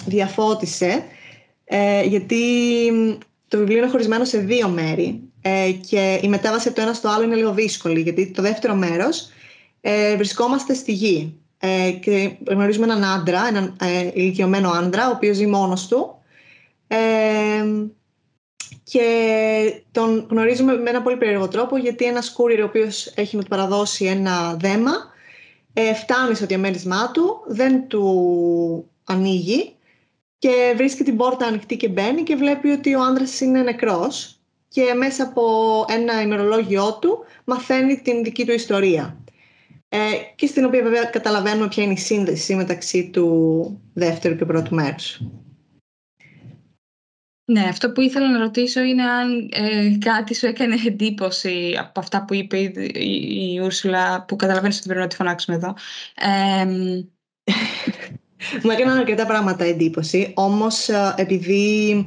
διαφώτισε 0.06 1.04
γιατί 2.06 2.38
το 3.48 3.58
βιβλίο 3.58 3.78
είναι 3.78 3.90
χωρισμένο 3.90 4.26
σε 4.26 4.38
δύο 4.38 4.70
μέρη 4.70 5.22
ε, 5.42 5.72
και 5.90 6.20
η 6.22 6.28
μετάβαση 6.28 6.68
από 6.68 6.78
το 6.78 6.82
ένα 6.82 6.94
στο 6.94 7.10
άλλο 7.10 7.24
είναι 7.24 7.36
λίγο 7.36 7.54
δύσκολη 7.54 8.02
γιατί 8.02 8.32
το 8.32 8.42
δεύτερο 8.42 8.76
μέρος 8.76 9.30
ε, 9.82 10.16
βρισκόμαστε 10.16 10.74
στη 10.74 10.92
γη. 10.94 11.36
Ε, 11.58 11.92
και 11.92 12.32
γνωρίζουμε 12.48 12.86
έναν 12.86 13.04
άντρα, 13.04 13.48
έναν 13.48 13.76
ε, 13.82 14.10
ηλικιωμένο 14.14 14.70
άντρα 14.70 15.08
ο 15.08 15.12
οποίος 15.12 15.36
ζει 15.36 15.48
μόνος 15.48 15.88
του. 15.88 16.16
Ε, 16.88 16.98
και 18.84 19.04
τον 19.92 20.28
γνωρίζουμε 20.30 20.78
με 20.78 20.90
ένα 20.90 21.02
πολύ 21.02 21.18
περίεργο 21.18 21.48
τρόπο 21.48 21.78
γιατί 21.78 22.06
ένας 22.06 22.34
κούριερ 22.34 22.62
ο 22.62 22.66
οποίος 22.66 23.14
έχει 23.16 23.36
να 23.36 23.42
του 23.42 23.48
παραδώσει 23.48 24.06
ένα 24.06 24.54
δέμα 24.60 24.92
ε, 25.74 25.94
φτάνει 25.94 26.36
στο 26.36 26.46
διαμέρισμά 26.46 27.12
του, 27.12 27.44
δεν 27.48 27.88
του 27.88 28.90
ανοίγει 29.04 29.76
και 30.38 30.74
βρίσκει 30.76 31.04
την 31.04 31.18
πόρτα 31.18 31.46
ανοιχτή 31.46 31.78
και 31.78 31.90
μπαίνει 31.90 32.24
και 32.24 32.36
βλέπει 32.36 32.70
ότι 32.70 32.96
ο 32.96 33.02
άντρας 33.02 33.42
είναι 33.42 33.62
νεκρός 33.62 34.40
και 34.68 34.94
μέσα 34.98 35.24
από 35.24 35.44
ένα 35.90 36.22
ημερολόγιο 36.22 36.98
του 37.02 37.18
μαθαίνει 37.44 38.02
την 38.02 38.24
δική 38.24 38.46
του 38.46 38.52
ιστορία. 38.52 39.18
Ε, 39.90 39.98
και 40.36 40.48
στην 40.48 40.66
οποία 40.66 40.84
βέβαια 40.84 41.04
καταλαβαίνουμε 41.04 41.68
ποια 41.68 41.84
είναι 41.84 41.94
η 41.94 41.98
σύνδεση 41.98 42.56
μεταξύ 42.56 43.10
του 43.10 43.82
δεύτερου 43.94 44.36
και 44.36 44.46
πρώτου 44.46 44.76
μέρους. 44.76 45.22
Ναι, 47.52 47.62
αυτό 47.70 47.92
που 47.92 48.02
ήθελα 48.02 48.32
να 48.32 48.40
ρωτήσω 48.40 48.82
είναι 48.82 49.04
αν 49.04 49.50
ε, 49.52 49.98
κάτι 49.98 50.36
σου 50.36 50.46
έκανε 50.46 50.76
εντύπωση 50.86 51.78
από 51.80 52.00
αυτά 52.00 52.26
που 52.26 52.34
είπε 52.34 52.58
η, 52.58 52.74
η, 53.54 53.60
Ούρσουλα, 53.60 54.26
που 54.28 54.36
καταλαβαίνεις 54.36 54.78
ότι 54.78 54.86
πρέπει 54.86 55.02
να 55.02 55.08
τη 55.08 55.16
φωνάξουμε 55.16 55.56
εδώ. 55.56 55.76
Ε, 56.16 56.66
Μου 58.64 58.72
έκαναν 58.72 58.98
αρκετά 58.98 59.26
πράγματα 59.26 59.64
εντύπωση, 59.64 60.32
όμως 60.36 60.90
ε, 60.90 61.14
επειδή 61.18 62.06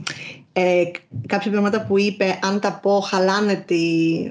ε, 0.52 0.82
κάποια 1.26 1.50
πράγματα 1.50 1.86
που 1.86 1.98
είπε, 1.98 2.38
αν 2.42 2.60
τα 2.60 2.72
πω, 2.82 3.00
χαλάνε 3.00 3.54
τη 3.54 3.82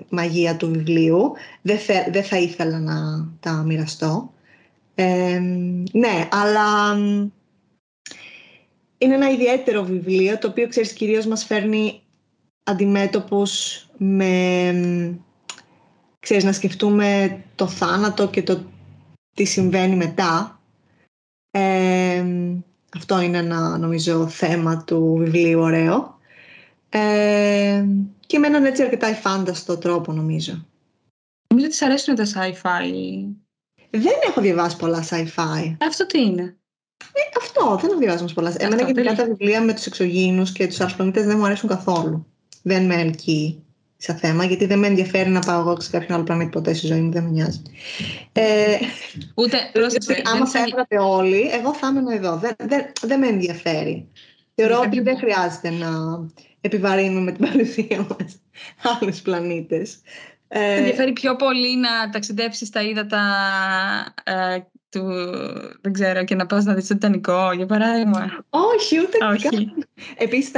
μαγεία 0.09 0.55
του 0.55 0.71
βιβλίου, 0.71 1.31
δεν, 1.61 1.77
δεν 2.11 2.23
θα 2.23 2.37
ήθελα 2.37 2.79
να 2.79 3.27
τα 3.39 3.51
μοιραστώ. 3.51 4.33
Ε, 4.95 5.39
ναι, 5.91 6.27
αλλά 6.31 6.95
είναι 9.03 9.15
ένα 9.15 9.29
ιδιαίτερο 9.29 9.83
βιβλίο, 9.83 10.37
το 10.37 10.47
οποίο, 10.47 10.67
ξέρεις, 10.67 10.93
κυρίως 10.93 11.25
μας 11.25 11.45
φέρνει 11.45 12.01
αντιμέτωπους 12.63 13.85
με, 13.97 15.19
ξέρεις, 16.19 16.43
να 16.43 16.51
σκεφτούμε 16.51 17.39
το 17.55 17.67
θάνατο 17.67 18.27
και 18.27 18.43
το 18.43 18.63
τι 19.35 19.43
συμβαίνει 19.43 19.95
μετά. 19.95 20.61
Ε, 21.51 22.25
αυτό 22.97 23.21
είναι 23.21 23.37
ένα, 23.37 23.77
νομίζω, 23.77 24.27
θέμα 24.27 24.83
του 24.83 25.15
βιβλίου 25.19 25.59
ωραίο. 25.59 26.17
Ε, 26.89 27.85
και 28.25 28.39
με 28.39 28.47
έναν 28.47 28.65
έτσι 28.65 28.83
αρκετά 28.83 29.07
εφάνταστο 29.07 29.77
τρόπο, 29.77 30.11
νομίζω. 30.13 30.65
Νομίζω 31.47 31.67
ότι 31.67 31.85
αρέσουν 31.85 32.15
τα 32.15 32.25
sci-fi. 32.25 32.91
Δεν 33.89 34.13
έχω 34.27 34.41
διαβάσει 34.41 34.77
πολλά 34.77 35.07
sci-fi. 35.09 35.75
Αυτό 35.79 36.05
τι 36.05 36.21
είναι; 36.21 36.57
Ε, 37.13 37.21
αυτό, 37.41 37.77
δεν 37.81 37.89
έχω 37.89 37.99
διαβάσει 37.99 38.33
πολλά. 38.33 38.53
Εμένα 38.57 38.91
και 38.91 39.03
τα 39.03 39.25
βιβλία 39.25 39.61
με 39.61 39.73
τους 39.73 39.85
εξωγήινους 39.85 40.51
και 40.51 40.67
τους 40.67 40.79
αρσπλανήτες 40.79 41.25
δεν 41.25 41.37
μου 41.37 41.45
αρέσουν 41.45 41.69
καθόλου. 41.69 42.25
Δεν 42.61 42.85
με 42.85 42.95
ελκύει 42.95 43.63
σε 43.97 44.13
θέμα, 44.13 44.45
γιατί 44.45 44.65
δεν 44.65 44.79
με 44.79 44.87
ενδιαφέρει 44.87 45.29
να 45.29 45.39
πάω 45.39 45.59
εγώ 45.59 45.79
σε 45.79 45.89
κάποιον 45.89 46.13
άλλο 46.13 46.23
πλανήτη 46.23 46.49
ποτέ 46.49 46.73
στη 46.73 46.87
ζωή 46.87 46.99
μου, 46.99 47.11
δεν 47.11 47.23
με 47.23 47.29
νοιάζει. 47.29 47.61
Ε, 48.31 48.77
Ούτε, 49.35 49.57
πρόσεξε. 49.73 50.21
Άμα 50.33 50.45
φεύγατε 50.45 50.99
όλοι, 50.99 51.49
εγώ 51.53 51.73
θα 51.73 51.87
ήμουν 51.87 52.07
εδώ. 52.07 52.35
Δεν, 52.37 52.55
δεν, 52.63 52.91
δεν 53.01 53.19
με 53.19 53.27
ενδιαφέρει. 53.27 54.07
Θεωρώ 54.55 54.79
ότι 54.79 55.01
δεν 55.01 55.17
χρειάζεται 55.17 55.69
να 55.69 55.89
επιβαρύνουμε 56.61 57.21
με 57.21 57.31
την 57.31 57.45
παρουσία 57.49 58.07
μας 58.09 58.39
άλλους 59.01 59.21
πλανήτες. 59.21 60.01
Ε, 60.47 60.75
ενδιαφέρει 60.75 61.13
πιο 61.13 61.35
πολύ 61.35 61.77
να 61.77 62.09
ταξιδέψεις 62.11 62.67
στα 62.67 62.81
ύδατα 62.81 63.21
ε, 64.23 64.57
του, 64.93 65.05
δεν 65.81 65.93
ξέρω, 65.93 66.23
και 66.23 66.35
να 66.35 66.45
πας 66.45 66.65
να 66.65 66.73
δεις 66.73 66.87
το 66.87 66.93
Τιτανικό, 66.93 67.51
για 67.51 67.65
παράδειγμα. 67.65 68.45
Όχι, 68.49 68.99
ούτε 68.99 69.25
Όχι. 69.25 69.73
Επίσης, 70.17 70.51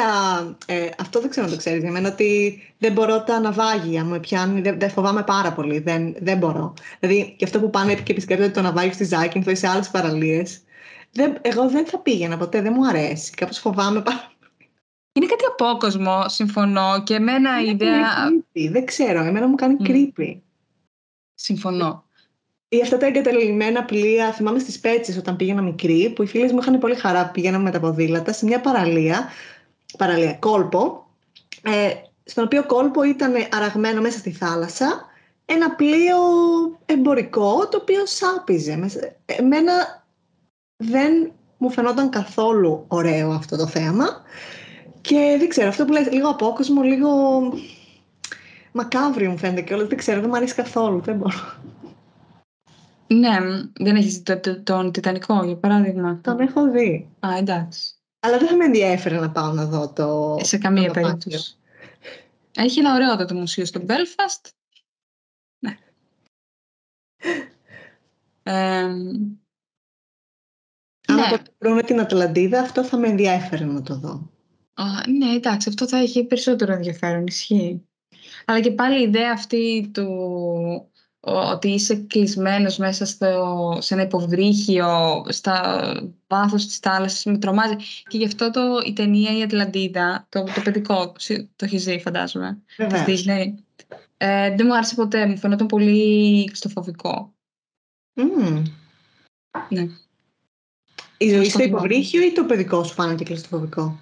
ε, 0.65 0.89
αυτό 0.99 1.19
δεν 1.19 1.29
ξέρω 1.29 1.45
αν 1.45 1.51
το 1.51 1.57
ξέρεις 1.57 1.81
για 1.81 1.91
μένα, 1.91 2.09
ότι 2.09 2.61
δεν 2.77 2.91
μπορώ 2.91 3.23
τα 3.23 3.39
ναυάγια, 3.39 4.03
μου 4.05 4.19
πιάνει, 4.19 4.61
δεν, 4.61 4.79
δεν 4.79 4.89
φοβάμαι 4.89 5.23
πάρα 5.23 5.53
πολύ, 5.53 5.79
δεν, 5.79 6.15
δεν 6.19 6.37
μπορώ. 6.37 6.73
Δηλαδή, 6.99 7.35
και 7.37 7.45
αυτό 7.45 7.59
που 7.59 7.69
πάνε 7.69 7.93
και 7.93 8.11
επισκέπτονται 8.11 8.49
το 8.49 8.61
ναυάγιο 8.61 8.93
στη 8.93 9.03
Ζάκυνθο 9.03 9.51
ή 9.51 9.55
σε 9.55 9.67
άλλες 9.67 9.89
παραλίες, 9.89 10.61
δεν, 11.11 11.37
εγώ 11.41 11.69
δεν 11.69 11.85
θα 11.85 11.99
πήγαινα 11.99 12.37
ποτέ, 12.37 12.61
δεν 12.61 12.73
μου 12.75 12.87
αρέσει, 12.87 13.31
κάπως 13.31 13.59
φοβάμαι 13.59 14.01
πάρα 14.01 14.33
είναι 15.15 15.25
κάτι 15.25 15.45
απόκοσμο, 15.45 16.29
συμφωνώ. 16.29 17.03
Και 17.03 17.13
εμένα 17.15 17.61
η 17.61 17.65
ιδέα. 17.65 18.31
Δεν 18.51 18.85
ξέρω, 18.85 19.23
εμένα 19.23 19.47
μου 19.47 19.55
κάνει 19.55 19.75
mm. 19.79 19.87
creepy. 19.87 20.39
Συμφωνώ. 21.33 22.04
Ή 22.75 22.82
αυτά 22.82 22.98
τα 22.98 23.05
εγκαταλειμμένα 23.05 23.84
πλοία, 23.84 24.32
θυμάμαι 24.32 24.60
στις 24.60 24.79
Πέτσες 24.79 25.17
όταν 25.17 25.36
πήγαινα 25.36 25.62
μικρή, 25.62 26.13
που 26.15 26.24
οι 26.24 26.25
φίλες 26.25 26.51
μου 26.51 26.60
είχαν 26.62 26.79
πολύ 26.79 26.96
χαρά 26.96 27.25
που 27.25 27.32
πηγαίναμε 27.32 27.63
με 27.63 27.72
τα 27.72 27.79
ποδήλατα 27.79 28.34
σε 28.34 28.46
μια 28.46 28.62
παραλία, 28.62 29.29
παραλία 29.98 30.34
κόλπο, 30.34 31.08
ε, 31.62 31.89
στον 32.24 32.44
οποίο 32.44 32.65
κόλπο 32.65 33.03
ήταν 33.03 33.34
αραγμένο 33.51 34.01
μέσα 34.01 34.17
στη 34.17 34.32
θάλασσα 34.32 35.05
ένα 35.46 35.75
πλοίο 35.75 36.17
εμπορικό 36.86 37.67
το 37.67 37.77
οποίο 37.77 38.05
σάπιζε. 38.05 38.91
Εμένα 39.25 40.05
δεν 40.75 41.32
μου 41.58 41.70
φαινόταν 41.72 42.10
καθόλου 42.10 42.86
ωραίο 42.88 43.32
αυτό 43.32 43.58
το 43.58 43.67
θέαμα 43.67 44.24
και 45.01 45.36
δεν 45.39 45.50
ξέρω, 45.50 45.67
αυτό 45.67 45.86
που 45.86 45.91
λες, 45.91 46.12
λίγο 46.12 46.29
απόκοσμο, 46.29 46.82
λίγο 46.82 47.10
μακάβριο 48.72 49.29
μου 49.29 49.38
φαίνεται 49.38 49.62
κιόλας. 49.62 49.88
Δεν 49.88 49.98
ξέρω, 49.98 50.20
δεν 50.20 50.29
μου 50.29 50.36
αρέσει 50.36 50.55
καθόλου, 50.55 51.01
δεν 51.01 51.15
μπορώ. 51.15 51.53
Ναι, 53.07 53.38
δεν 53.74 53.95
έχεις 53.95 54.17
δει 54.17 54.39
το, 54.39 54.62
τον 54.63 54.91
Τιτανικό, 54.91 55.43
για 55.43 55.57
παράδειγμα. 55.57 56.19
Τον 56.24 56.39
έχω 56.39 56.71
δει. 56.71 57.09
Α, 57.19 57.38
εντάξει. 57.38 57.93
Αλλά 58.19 58.38
δεν 58.38 58.47
θα 58.47 58.55
με 58.55 58.65
ενδιαφέρει 58.65 59.15
να 59.15 59.31
πάω 59.31 59.51
να 59.51 59.65
δω 59.65 59.93
το. 59.93 60.38
Σε 60.41 60.57
καμία 60.57 60.91
περίπτωση. 60.91 61.57
Έχει 62.55 62.79
ένα 62.79 62.93
ωραίο 62.93 63.25
το 63.25 63.35
μουσείο 63.35 63.65
στο 63.65 63.81
Belfast. 63.88 64.50
Ε, 68.47 68.79
Άμα 71.07 71.29
ναι. 71.29 71.38
το 71.38 71.51
βρούμε 71.59 71.81
την 71.81 72.00
Ατλαντίδα, 72.00 72.59
αυτό 72.59 72.83
θα 72.83 72.97
με 72.97 73.07
ενδιαφέρει 73.07 73.65
να 73.65 73.81
το 73.81 73.95
δω. 73.95 74.31
Α, 74.74 74.83
ναι, 75.17 75.35
εντάξει, 75.35 75.69
αυτό 75.69 75.88
θα 75.88 75.97
έχει 75.97 76.25
περισσότερο 76.25 76.74
ενδιαφέρον, 76.74 77.27
ισχύει. 77.27 77.88
Αλλά 78.45 78.59
και 78.59 78.71
πάλι 78.71 79.00
η 79.00 79.03
ιδέα 79.03 79.31
αυτή 79.31 79.89
του 79.93 80.03
ο- 80.03 80.89
ότι 81.27 81.67
είσαι 81.67 81.96
κλεισμένος 81.96 82.77
μέσα 82.77 83.05
στο, 83.05 83.77
σε 83.82 83.94
ένα 83.94 84.03
υποβρύχιο, 84.03 85.25
στα 85.29 85.82
βάθος 86.27 86.65
της 86.65 86.77
θάλασσας, 86.77 87.25
με 87.25 87.38
τρομάζει. 87.38 87.75
Και 88.08 88.17
γι' 88.17 88.25
αυτό 88.25 88.51
το, 88.51 88.62
η 88.86 88.94
ταινία 88.94 89.38
«Η 89.38 89.41
Ατλαντίδα», 89.41 90.25
το, 90.29 90.44
το 90.44 90.62
παιδικό, 90.63 91.13
σι- 91.17 91.50
το 91.55 91.65
έχεις 91.65 91.84
δει 91.84 92.00
φαντάζομαι, 92.00 92.62
της 92.65 92.75
Βεβαίως. 92.77 93.24
Disney. 93.25 93.53
Ε, 94.17 94.55
δεν 94.55 94.65
μου 94.65 94.75
άρεσε 94.75 94.96
ποτέ, 94.96 95.25
μου 95.25 95.38
φαινόταν 95.38 95.67
πολύ 95.67 96.46
κλειστοφοβικό. 96.46 97.34
Μμμ. 98.13 98.63
Ναι. 99.70 99.88
Η 101.17 101.29
ζωή 101.29 101.38
Αυτό 101.38 101.50
στο 101.50 101.60
θυμάμαι. 101.60 101.77
υποβρύχιο 101.77 102.22
ή 102.22 102.32
το 102.32 102.44
παιδικό 102.44 102.84
σου 102.84 102.94
φάνηκε 102.94 103.24
κλειστοφοβικό. 103.24 104.00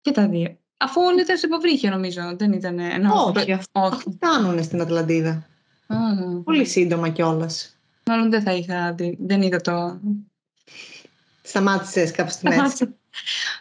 Και 0.00 0.10
τα 0.10 0.28
δύο. 0.28 0.56
Αφού 0.76 1.00
όλοι 1.02 1.20
ήταν 1.20 1.36
στο 1.36 1.46
υποβρύχιο 1.46 1.90
νομίζω, 1.90 2.36
δεν 2.36 2.52
ήταν... 2.52 2.78
Ενώ, 2.78 3.24
Όχι, 3.36 3.52
αυτό, 3.52 3.80
όχι. 3.80 3.94
αυτό 3.94 4.16
κάνουν 4.18 4.62
στην 4.64 4.80
Ατλαντίδα. 4.80 5.46
Α, 5.86 5.96
Πολύ 6.44 6.64
σύντομα 6.64 7.08
κιόλας. 7.08 7.76
Μάλλον 8.06 8.30
δεν 8.30 8.42
θα 8.42 8.52
είχα 8.52 8.92
δει, 8.92 9.16
δεν 9.20 9.42
είδα 9.42 9.60
το... 9.60 10.00
Σταμάτησες 11.42 12.10
κάπου 12.10 12.30
στη 12.30 12.48
μέση. 12.48 12.84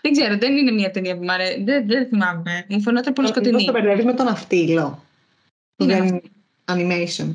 δεν 0.01 0.11
ξέρω, 0.11 0.37
δεν 0.37 0.57
είναι 0.57 0.71
μια 0.71 0.91
ταινία 0.91 1.17
που 1.17 1.23
μου 1.23 1.31
αρέσει. 1.31 1.63
Δεν, 1.63 1.87
δεν 1.87 2.07
θυμάμαι. 2.07 2.65
Μου 2.69 2.81
φαινόταν 2.81 3.13
πολύ 3.13 3.27
Μήπως 3.27 3.43
σκοτεινή. 3.45 3.65
το 3.65 3.71
μπερδεύεις 3.71 4.05
με 4.05 4.13
τον 4.13 4.27
αυτίλο. 4.27 5.03
Τι 5.75 5.85
Που 5.85 5.91
είναι 5.91 5.95
δεν 5.99 6.07
είναι 6.07 6.21
animation. 7.05 7.25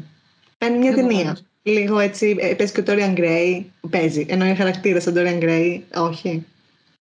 Είναι 0.59 0.76
μια 0.76 0.90
Δεν 0.92 1.00
το 1.02 1.06
ταινία. 1.09 1.23
γνωρίζω. 1.23 1.42
Λίγο 1.62 1.99
έτσι, 1.99 2.37
ε, 2.40 2.54
παίζει 2.54 2.73
και 2.73 2.80
ο 2.80 2.85
Dorian 2.87 3.16
Gray. 3.18 3.64
Παίζει. 3.90 4.26
Ενώ 4.28 4.44
είναι 4.44 4.54
χαρακτήρα 4.54 5.00
σαν 5.00 5.14
Dorian 5.16 5.42
Gray. 5.42 5.80
Όχι. 5.94 6.47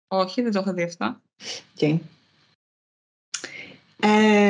Όχι, 0.08 0.42
δεν 0.42 0.52
το 0.52 0.58
έχω 0.58 0.72
δει 0.72 0.82
αυτό. 0.82 1.20
Οκ. 1.74 2.00
Ε, 4.00 4.43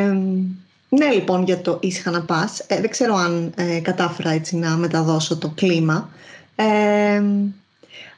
ναι, 0.97 1.13
λοιπόν, 1.13 1.43
για 1.43 1.61
το 1.61 1.79
ήσυχα 1.83 2.11
να 2.11 2.25
πας. 2.25 2.61
Ε, 2.61 2.81
δεν 2.81 2.91
ξέρω 2.91 3.15
αν 3.15 3.53
ε, 3.57 3.81
κατάφερα 3.81 4.31
έτσι 4.31 4.57
να 4.57 4.77
μεταδώσω 4.77 5.39
το 5.39 5.53
κλίμα. 5.55 6.11
Ε, 6.57 7.23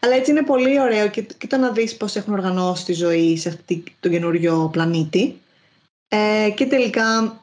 αλλά 0.00 0.14
έτσι 0.14 0.30
είναι 0.30 0.44
πολύ 0.44 0.80
ωραίο 0.80 1.08
και, 1.08 1.22
και 1.22 1.46
το 1.46 1.56
να 1.56 1.70
δεις 1.70 1.96
πώς 1.96 2.16
έχουν 2.16 2.32
οργανώσει 2.32 2.84
τη 2.84 2.92
ζωή 2.92 3.36
σε 3.36 3.48
αυτή 3.48 3.84
τον 4.00 4.10
καινούριο 4.10 4.68
πλανήτη. 4.72 5.40
Ε, 6.08 6.50
και 6.54 6.66
τελικά, 6.66 7.40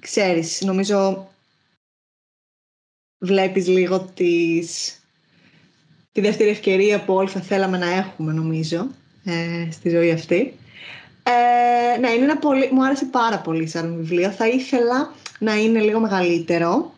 ξέρεις, 0.00 0.60
νομίζω 0.60 1.28
βλέπεις 3.18 3.66
λίγο 3.66 4.00
τις, 4.00 4.98
τη 6.12 6.20
δεύτερη 6.20 6.50
ευκαιρία 6.50 7.04
που 7.04 7.14
όλοι 7.14 7.28
θα 7.28 7.40
θέλαμε 7.40 7.78
να 7.78 7.90
έχουμε, 7.90 8.32
νομίζω, 8.32 8.86
ε, 9.24 9.68
στη 9.70 9.90
ζωή 9.90 10.10
αυτή. 10.10 10.56
Ε, 11.22 11.98
ναι, 11.98 12.10
είναι 12.10 12.24
ένα 12.24 12.38
πολύ, 12.38 12.68
μου 12.72 12.84
άρεσε 12.84 13.04
πάρα 13.04 13.38
πολύ 13.38 13.68
σαν 13.68 13.96
βιβλίο. 13.96 14.30
Θα 14.30 14.48
ήθελα 14.48 15.14
να 15.38 15.54
είναι 15.54 15.80
λίγο 15.80 16.00
μεγαλύτερο, 16.00 16.94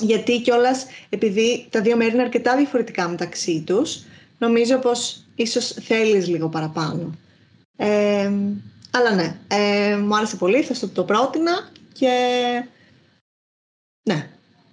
γιατί 0.00 0.40
κιόλας 0.40 0.86
επειδή 1.08 1.66
τα 1.70 1.80
δύο 1.80 1.96
μέρη 1.96 2.12
είναι 2.12 2.22
αρκετά 2.22 2.56
διαφορετικά 2.56 3.08
μεταξύ 3.08 3.62
τους, 3.66 4.04
νομίζω 4.38 4.78
πως 4.78 5.24
ίσως 5.34 5.72
θέλεις 5.72 6.28
λίγο 6.28 6.48
παραπάνω. 6.48 7.14
Ε, 7.76 8.32
αλλά 8.90 9.14
ναι, 9.14 9.38
ε, 9.48 9.96
μου 9.96 10.16
άρεσε 10.16 10.36
πολύ, 10.36 10.62
θα 10.62 10.74
στο 10.74 10.88
το 10.88 11.04
πρότεινα 11.04 11.70
και 11.92 12.08
ναι, 14.08 14.30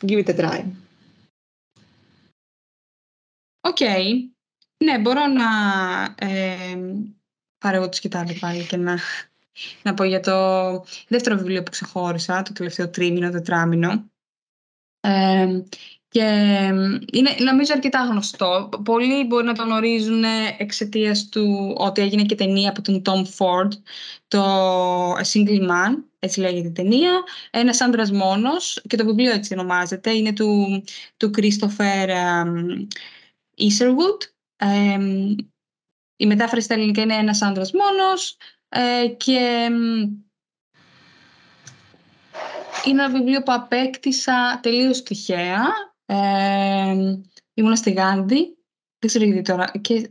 give 0.07 0.25
it 0.25 0.29
a 0.29 0.39
try. 0.39 0.63
OK. 3.62 3.80
Ναι, 4.83 5.00
μπορώ 5.00 5.27
να 5.27 5.50
ε, 6.27 6.77
πάρω 7.62 7.75
εγώ 7.75 7.89
τη 7.89 7.96
σκυτάλη 7.96 8.38
πάλι 8.39 8.65
και 8.65 8.78
να, 8.78 9.00
να 9.84 9.93
πω 9.93 10.04
για 10.04 10.19
το 10.19 10.34
δεύτερο 11.08 11.38
βιβλίο 11.38 11.63
που 11.63 11.71
ξεχώρισα, 11.71 12.41
το 12.41 12.54
τελευταίο 12.54 12.89
τρίμηνο, 12.89 13.30
τετράμηνο. 13.30 14.10
Ε, 15.00 15.62
και 16.08 16.24
είναι 17.12 17.36
νομίζω 17.39 17.74
αρκετά 17.74 18.06
γνωστό. 18.06 18.69
Πολλοί 18.84 19.26
μπορεί 19.26 19.45
να 19.45 19.54
το 19.54 19.63
γνωρίζουν 19.63 20.24
εξαιτίας 20.58 21.30
του 21.30 21.76
ότι 21.78 22.02
έγινε 22.02 22.24
και 22.24 22.36
ταινία 22.36 22.69
από 22.69 22.82
τον 22.82 23.02
Tom 23.06 23.24
Ford, 23.38 23.69
το 24.28 24.43
A 25.13 25.24
Single 25.34 25.69
Man, 25.69 26.04
έτσι 26.19 26.39
λέγεται 26.39 26.67
η 26.67 26.71
ταινία. 26.71 27.24
Ένας 27.52 27.82
άντρας 27.82 28.12
μόνος 28.12 28.82
και 28.88 28.97
το 28.97 29.06
βιβλίο 29.06 29.32
έτσι 29.32 29.54
ονομάζεται. 29.54 30.12
Είναι 30.12 30.34
του, 30.34 30.84
του 31.17 31.32
Christopher 31.38 32.08
εμ, 32.08 32.88
Isherwood. 33.58 34.21
Εμ, 34.56 35.36
η 36.21 36.25
μετάφραση 36.25 36.65
στα 36.65 36.73
ελληνικά 36.73 37.01
είναι 37.01 37.15
ένας 37.15 37.41
άντρας 37.41 37.71
μόνος 37.71 38.38
ε, 38.69 39.07
και 39.07 39.65
εμ, 39.65 39.75
είναι 42.86 43.03
ένα 43.03 43.10
βιβλίο 43.10 43.43
που 43.43 43.53
απέκτησα 43.53 44.60
τελείως 44.62 45.03
τυχαία. 45.03 45.62
Ε, 46.05 46.95
ήμουνα 47.53 47.75
στη 47.75 47.91
Γάνδη. 47.91 48.57
Δεν 48.99 49.10
ξέρω 49.10 49.25
γιατί 49.25 49.41
τώρα. 49.41 49.71
Και... 49.81 50.10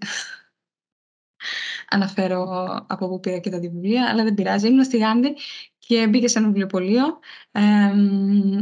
Αναφέρω 1.93 2.45
από 2.89 3.09
πού 3.09 3.21
πήρα 3.21 3.39
και 3.39 3.51
τα 3.51 3.59
δύο 3.59 3.71
βιβλία, 3.71 4.09
αλλά 4.09 4.23
δεν 4.23 4.35
πειράζει. 4.35 4.67
Ήμουνα 4.67 4.85
στη 4.85 4.99
Γάνδη 4.99 5.37
και 5.79 6.07
μπήκα 6.07 6.29
σε 6.29 6.39
ένα 6.39 6.47
βιβλιοπωλείο. 6.47 7.19
Ε, 7.51 7.93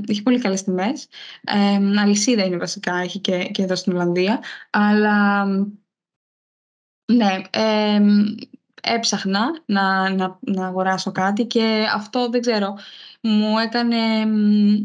είχε 0.06 0.22
πολύ 0.22 0.38
καλές 0.38 0.62
τιμές. 0.62 1.08
Ε, 1.44 2.00
αλυσίδα 2.00 2.44
είναι 2.44 2.56
βασικά, 2.56 2.96
έχει 2.96 3.18
και, 3.18 3.44
και 3.44 3.62
εδώ 3.62 3.74
στην 3.74 3.92
Ολλανδία. 3.92 4.42
Αλλά 4.70 5.46
ναι, 7.12 7.42
ε, 7.51 8.01
έψαχνα 8.83 9.62
να, 9.66 10.11
να, 10.11 10.38
να 10.40 10.66
αγοράσω 10.66 11.12
κάτι 11.12 11.47
και 11.47 11.87
αυτό 11.94 12.29
δεν 12.29 12.40
ξέρω, 12.40 12.79
μου 13.23 13.59
έκανε 13.59 14.27
μ, 14.27 14.85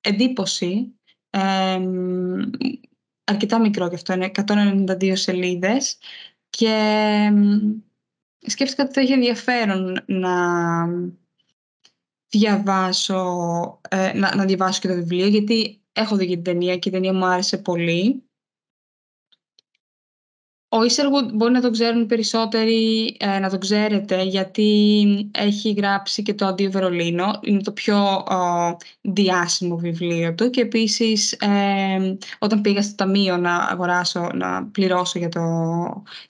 εντύπωση. 0.00 0.92
Ε, 1.30 1.78
μ, 1.78 2.50
αρκετά 3.24 3.60
μικρό 3.60 3.88
και 3.88 3.94
αυτό 3.94 4.12
είναι 4.12 4.30
192 4.46 5.12
σελίδες 5.14 5.98
και 6.50 6.76
μ, 7.32 7.70
σκέφτηκα 8.40 8.82
ότι 8.82 8.92
θα 8.92 9.00
είχε 9.00 9.14
ενδιαφέρον 9.14 10.02
να 10.06 10.36
διαβάσω, 12.28 13.80
ε, 13.88 14.12
να, 14.12 14.34
να 14.34 14.44
διαβάσω 14.44 14.80
και 14.80 14.88
το 14.88 14.94
βιβλίο 14.94 15.26
γιατί 15.26 15.82
έχω 15.92 16.16
δει 16.16 16.26
και 16.26 16.34
την 16.34 16.44
ταινία 16.44 16.76
και 16.76 16.88
η 16.88 16.92
ταινία 16.92 17.12
μου 17.12 17.26
άρεσε 17.26 17.58
πολύ. 17.58 18.27
Ο 20.70 20.76
Isherwood 20.80 21.32
μπορεί 21.32 21.52
να 21.52 21.60
το 21.60 21.70
ξέρουν 21.70 22.06
περισσότεροι, 22.06 23.16
ε, 23.20 23.38
να 23.38 23.50
το 23.50 23.58
ξέρετε, 23.58 24.22
γιατί 24.22 25.30
έχει 25.34 25.72
γράψει 25.72 26.22
και 26.22 26.34
το 26.34 26.46
Αντίο 26.46 26.70
Βερολίνο. 26.70 27.40
Είναι 27.42 27.60
το 27.60 27.72
πιο 27.72 28.24
ε, 28.30 28.76
διάσημο 29.00 29.76
βιβλίο 29.76 30.34
του 30.34 30.50
και 30.50 30.60
επίσης 30.60 31.32
ε, 31.32 32.16
όταν 32.38 32.60
πήγα 32.60 32.82
στο 32.82 32.94
ταμείο 32.94 33.36
να 33.36 33.54
αγοράσω, 33.56 34.30
να 34.34 34.64
πληρώσω 34.66 35.18
για 35.18 35.28
το 35.28 35.40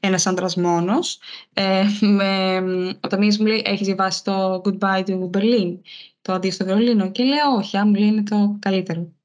ένας 0.00 0.26
άντρας 0.26 0.56
μόνος, 0.56 1.18
ε, 1.52 1.84
με, 2.00 2.56
ο 3.00 3.08
ταμείας 3.08 3.38
μου 3.38 3.46
λέει 3.46 3.62
έχεις 3.64 3.86
διαβάσει 3.86 4.24
το 4.24 4.62
Goodbye 4.64 5.04
to 5.04 5.30
Berlin, 5.30 5.78
το 6.22 6.32
Αντίο 6.32 6.50
στο 6.50 6.64
Βερολίνο; 6.64 7.10
Και 7.10 7.24
λέω 7.24 7.50
όχι, 7.56 7.76
αν 7.76 7.88
μου 7.88 7.94
λέει 7.94 8.08
είναι 8.08 8.22
το 8.22 8.56
καλύτερο. 8.60 9.17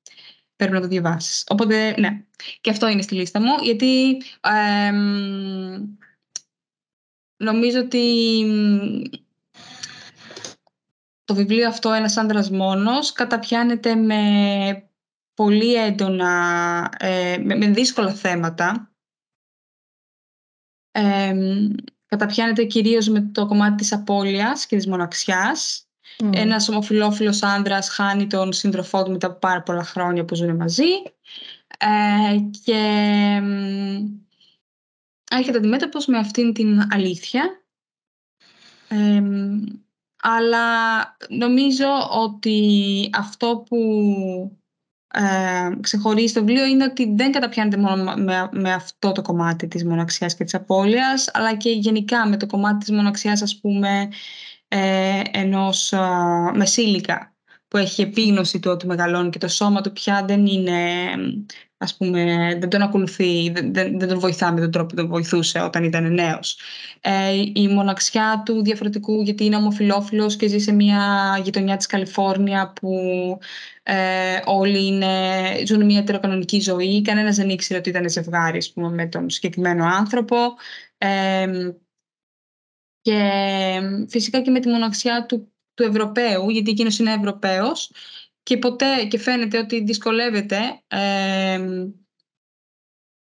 Πρέπει 0.63 0.82
να 0.82 0.82
το 0.82 0.88
διαβάσεις. 0.88 1.43
Οπότε, 1.49 1.99
ναι. 1.99 2.23
Και 2.62 2.69
αυτό 2.69 2.88
είναι 2.88 3.02
στη 3.02 3.15
λίστα 3.15 3.41
μου, 3.41 3.56
γιατί 3.62 4.21
εμ, 4.41 5.95
νομίζω 7.38 7.80
ότι 7.80 8.45
το 11.23 11.36
βιβλίο 11.36 11.67
αυτό 11.67 11.91
«Ένας 11.91 12.17
άντρας 12.17 12.49
μόνος» 12.49 13.12
καταπιάνεται 13.12 13.95
με 13.95 14.89
πολύ 15.34 15.73
έντονα, 15.73 16.91
ε, 16.99 17.38
με, 17.38 17.56
με 17.56 17.67
δύσκολα 17.67 18.13
θέματα. 18.13 18.93
Εμ, 20.91 21.73
καταπιάνεται 22.06 22.63
κυρίως 22.65 23.08
με 23.08 23.21
το 23.21 23.45
κομμάτι 23.45 23.76
της 23.76 23.93
απώλειας 23.93 24.65
και 24.65 24.76
της 24.76 24.88
μοναξιάς. 24.88 25.83
Mm. 26.19 26.30
Ένας 26.36 26.69
ομοφιλόφιλος 26.69 27.43
άνδρας 27.43 27.89
χάνει 27.89 28.28
τον 28.28 28.54
σύντροφό 28.54 29.04
του 29.04 29.12
μετά 29.12 29.28
από 29.28 29.39
πάρα 29.39 29.62
πολλά 29.62 29.84
χρόνια 29.84 30.26
που 30.26 30.36
ζουν 30.36 30.56
μαζί 30.56 30.91
ε, 31.78 32.38
και 32.63 32.82
μ, 33.41 34.06
έρχεται 35.32 35.58
αντιμέτωπος 35.58 36.06
με 36.06 36.17
αυτήν 36.17 36.54
την 36.54 36.88
αλήθεια. 36.91 37.63
Ε, 38.88 39.21
μ, 39.21 39.63
αλλά 40.21 40.67
νομίζω 41.30 41.88
ότι 42.10 43.10
αυτό 43.13 43.63
που 43.69 43.78
ε, 45.13 45.69
ξεχωρίζει 45.82 46.34
το 46.34 46.43
βιβλίο 46.43 46.65
είναι 46.65 46.84
ότι 46.84 47.13
δεν 47.15 47.32
καταπιάνεται 47.32 47.78
μόνο 47.78 48.13
με, 48.15 48.49
με 48.52 48.73
αυτό 48.73 49.12
το 49.12 49.21
κομμάτι 49.21 49.67
της 49.67 49.86
μοναξιάς 49.86 50.36
και 50.36 50.43
της 50.43 50.54
απώλειας, 50.54 51.30
αλλά 51.34 51.56
και 51.56 51.69
γενικά 51.69 52.28
με 52.28 52.38
το 52.38 52.45
κομμάτι 52.45 52.78
της 52.78 52.91
μοναξιάς, 52.91 53.41
ας 53.41 53.60
πούμε, 53.60 54.10
ε, 54.75 55.21
ενός 55.31 55.93
α, 55.93 56.51
μεσήλικα 56.55 57.36
που 57.67 57.77
έχει 57.77 58.01
επίγνωση 58.01 58.59
του 58.59 58.71
ότι 58.71 58.88
μεγαλώνει 58.88 59.29
και 59.29 59.38
το 59.38 59.47
σώμα 59.47 59.81
του 59.81 59.91
πια 59.91 60.25
δεν 60.27 60.45
είναι, 60.45 60.79
ας 61.77 61.97
πούμε, 61.97 62.23
δεν 62.59 62.69
τον 62.69 62.81
ακολουθεί, 62.81 63.49
δεν, 63.49 63.73
δεν 63.73 64.07
τον 64.07 64.19
βοηθά 64.19 64.51
με 64.53 64.59
τον 64.59 64.71
τρόπο 64.71 64.88
που 64.88 64.95
τον 64.95 65.07
βοηθούσε 65.07 65.59
όταν 65.59 65.83
ήταν 65.83 66.13
νέος. 66.13 66.59
Ε, 67.01 67.33
η 67.53 67.67
μοναξιά 67.67 68.43
του 68.45 68.63
διαφορετικού 68.63 69.21
γιατί 69.21 69.45
είναι 69.45 69.55
ομοφιλόφιλος 69.55 70.36
και 70.36 70.47
ζει 70.47 70.59
σε 70.59 70.71
μια 70.71 71.39
γειτονιά 71.43 71.77
της 71.77 71.86
Καλιφόρνια 71.86 72.73
που 72.81 72.91
ε, 73.83 74.39
όλοι 74.45 74.86
είναι, 74.86 75.07
ζουν 75.65 75.86
μια 75.86 76.03
τεροκανονική 76.03 76.59
ζωή. 76.59 77.01
Κανένας 77.01 77.36
δεν 77.36 77.49
ήξερε 77.49 77.79
ότι 77.79 77.89
ήταν 77.89 78.09
ζευγάρι 78.09 78.57
ας 78.57 78.71
πούμε, 78.71 78.89
με 78.89 79.05
τον 79.05 79.29
συγκεκριμένο 79.29 79.86
άνθρωπο. 79.86 80.36
Ε, 80.97 81.47
και 83.03 83.81
φυσικά 84.09 84.41
και 84.41 84.51
με 84.51 84.59
τη 84.59 84.69
μοναξιά 84.69 85.25
του, 85.25 85.53
του 85.73 85.83
Ευρωπαίου, 85.83 86.49
γιατί 86.49 86.71
εκείνος 86.71 86.99
είναι 86.99 87.13
Ευρωπαίος 87.13 87.91
και 88.43 88.57
ποτέ 88.57 89.05
και 89.05 89.17
φαίνεται 89.17 89.57
ότι 89.57 89.83
δυσκολεύεται 89.83 90.81
ε, 90.87 91.87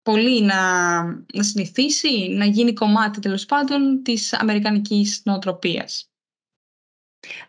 πολύ 0.02 0.42
να, 0.42 1.02
να 1.12 1.42
συνηθίσει, 1.42 2.28
να 2.28 2.44
γίνει 2.44 2.72
κομμάτι 2.72 3.20
τέλος 3.20 3.46
πάντων 3.46 4.02
της 4.02 4.32
αμερικανικής 4.32 5.22
νοοτροπίας. 5.24 6.10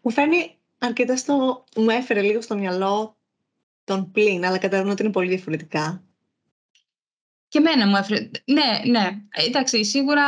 Μου 0.01 0.11
φαίνει 0.11 0.57
αρκετά 0.77 1.17
στο... 1.17 1.63
μου 1.75 1.89
έφερε 1.89 2.21
λίγο 2.21 2.41
στο 2.41 2.55
μυαλό 2.55 3.17
τον 3.83 4.11
πλήν, 4.11 4.45
αλλά 4.45 4.57
καταλαβαίνω 4.57 4.91
ότι 4.91 5.03
είναι 5.03 5.11
πολύ 5.11 5.27
διαφορετικά. 5.27 6.03
Και 7.53 7.59
εμένα 7.59 7.87
μου 7.87 7.95
έφερε. 7.95 8.29
Ναι, 8.45 8.91
ναι. 8.91 9.21
Εντάξει, 9.47 9.85
σίγουρα 9.85 10.23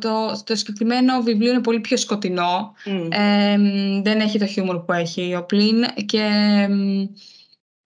το, 0.00 0.42
το 0.44 0.54
συγκεκριμένο 0.54 1.22
βιβλίο 1.22 1.52
είναι 1.52 1.60
πολύ 1.60 1.80
πιο 1.80 1.96
σκοτεινό. 1.96 2.74
δεν 4.02 4.20
έχει 4.20 4.38
το 4.38 4.46
χιούμορ 4.46 4.84
που 4.84 4.92
έχει 4.92 5.34
ο 5.34 5.44
Πλήν. 5.44 5.84
Και 6.06 6.28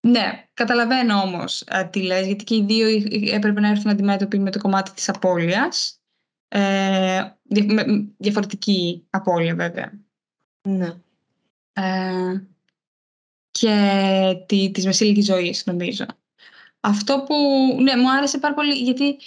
ναι, 0.00 0.48
καταλαβαίνω 0.54 1.20
όμως 1.20 1.60
ε, 1.60 1.84
τι 1.84 2.02
λες, 2.02 2.26
γιατί 2.26 2.44
και 2.44 2.54
οι 2.54 2.64
δύο 2.64 2.86
έπρεπε 3.34 3.60
να 3.60 3.68
έρθουν 3.68 3.90
αντιμέτωποι 3.90 4.38
με 4.38 4.50
το 4.50 4.58
κομμάτι 4.58 4.90
της 4.90 5.08
απώλειας. 5.08 6.00
Ε, 6.48 7.22
διαφορετική 8.16 9.06
απώλεια 9.10 9.54
βέβαια. 9.54 9.92
Ναι. 10.68 10.94
Ε, 11.72 12.46
και 13.50 14.44
τη, 14.46 14.70
της 14.70 14.84
μεσήλικης 14.84 15.24
ζωής 15.24 15.66
νομίζω. 15.66 16.06
Αυτό 16.84 17.24
που 17.26 17.34
ναι, 17.82 17.96
μου 17.96 18.10
άρεσε 18.10 18.38
πάρα 18.38 18.54
πολύ 18.54 18.74
γιατί 18.74 19.18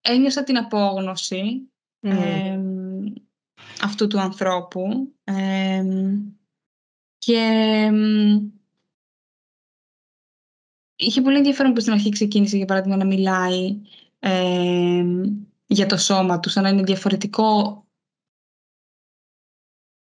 ένιωσα 0.00 0.44
την 0.44 0.56
απόγνωση 0.56 1.70
αυτού 3.82 4.06
του 4.06 4.20
ανθρώπου 4.20 5.14
και 7.18 7.90
είχε 10.96 11.20
πολύ 11.22 11.36
ενδιαφέρον 11.36 11.72
που 11.72 11.80
στην 11.80 11.92
αρχή 11.92 12.10
ξεκίνησε 12.10 12.56
για 12.56 12.66
παράδειγμα 12.66 12.96
να 12.96 13.06
μιλάει 13.06 13.80
για 15.66 15.86
το 15.86 15.96
σώμα 15.96 16.40
του 16.40 16.48
σαν 16.48 16.62
να 16.62 16.68
είναι 16.68 16.82
διαφορετικό 16.82 17.84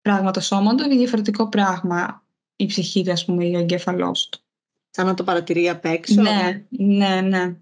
πράγμα 0.01 0.31
το 0.31 0.41
σώμα 0.41 0.75
του 0.75 0.88
και 0.88 0.97
διαφορετικό 0.97 1.49
πράγμα 1.49 2.27
η 2.57 2.67
ψυχή 2.67 3.05
του 3.05 3.12
ας 3.12 3.25
πούμε 3.25 3.47
ή 3.47 3.55
ο 3.55 3.59
εγκέφαλός 3.59 4.29
του. 4.29 4.41
Σαν 4.99 5.07
να 5.07 5.15
το 5.15 5.25
παρατηρεί 5.25 5.69
απ' 5.69 5.85
έξω. 5.85 6.23
Ναι, 6.23 6.67
ναι, 6.69 7.21
ναι. 7.21 7.57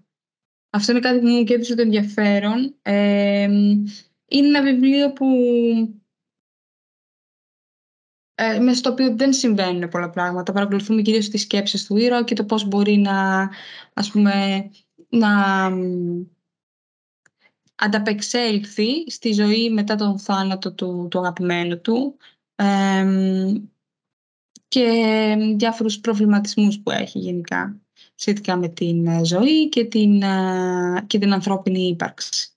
Αυτό 0.69 0.91
είναι 0.91 1.01
κάτι 1.01 1.19
που 1.19 1.27
μου 1.27 1.43
κέντρισε 1.43 1.75
το 1.75 1.81
ενδιαφέρον. 1.81 2.75
είναι 4.25 4.47
ένα 4.47 4.61
βιβλίο 4.61 5.13
που 5.13 5.25
ε, 8.35 8.59
μέσα 8.59 8.77
στο 8.77 8.89
οποίο 8.89 9.15
δεν 9.15 9.33
συμβαίνουν 9.33 9.89
πολλά 9.89 10.09
πράγματα. 10.09 10.53
Παρακολουθούμε 10.53 11.01
κυρίως 11.01 11.29
τις 11.29 11.41
σκέψεις 11.41 11.85
του 11.85 11.97
ήρωα 11.97 12.23
και 12.23 12.35
το 12.35 12.45
πώς 12.45 12.67
μπορεί 12.67 12.97
να, 12.97 13.49
ας 13.93 14.11
πούμε, 14.11 14.69
να 15.09 15.65
ανταπεξέλθει 17.75 19.11
στη 19.11 19.33
ζωή 19.33 19.69
μετά 19.69 19.95
τον 19.95 20.19
θάνατο 20.19 20.73
του, 20.73 21.07
του 21.11 21.19
αγαπημένου 21.19 21.81
του 21.81 22.17
και 24.67 25.35
διάφορους 25.55 25.99
προβληματισμούς 25.99 26.79
που 26.79 26.91
έχει 26.91 27.19
γενικά 27.19 27.81
σχετικά 28.15 28.55
με 28.55 28.67
την 28.67 29.07
ε, 29.07 29.25
ζωή 29.25 29.69
και 29.69 29.85
την, 29.85 30.21
ε, 30.21 31.03
και 31.07 31.19
την 31.19 31.33
ανθρώπινη 31.33 31.87
ύπαρξη. 31.87 32.51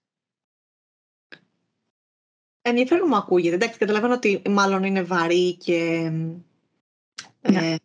Ενδιαφέρον 2.63 3.07
μου 3.09 3.17
ακούγεται. 3.17 3.55
Εντάξει, 3.55 3.79
καταλαβαίνω 3.79 4.15
ότι 4.15 4.43
μάλλον 4.49 4.85
είναι 4.85 5.03
βαρύ 5.03 5.55
και 5.55 6.11
ναι. 7.51 7.73
ε, 7.73 7.77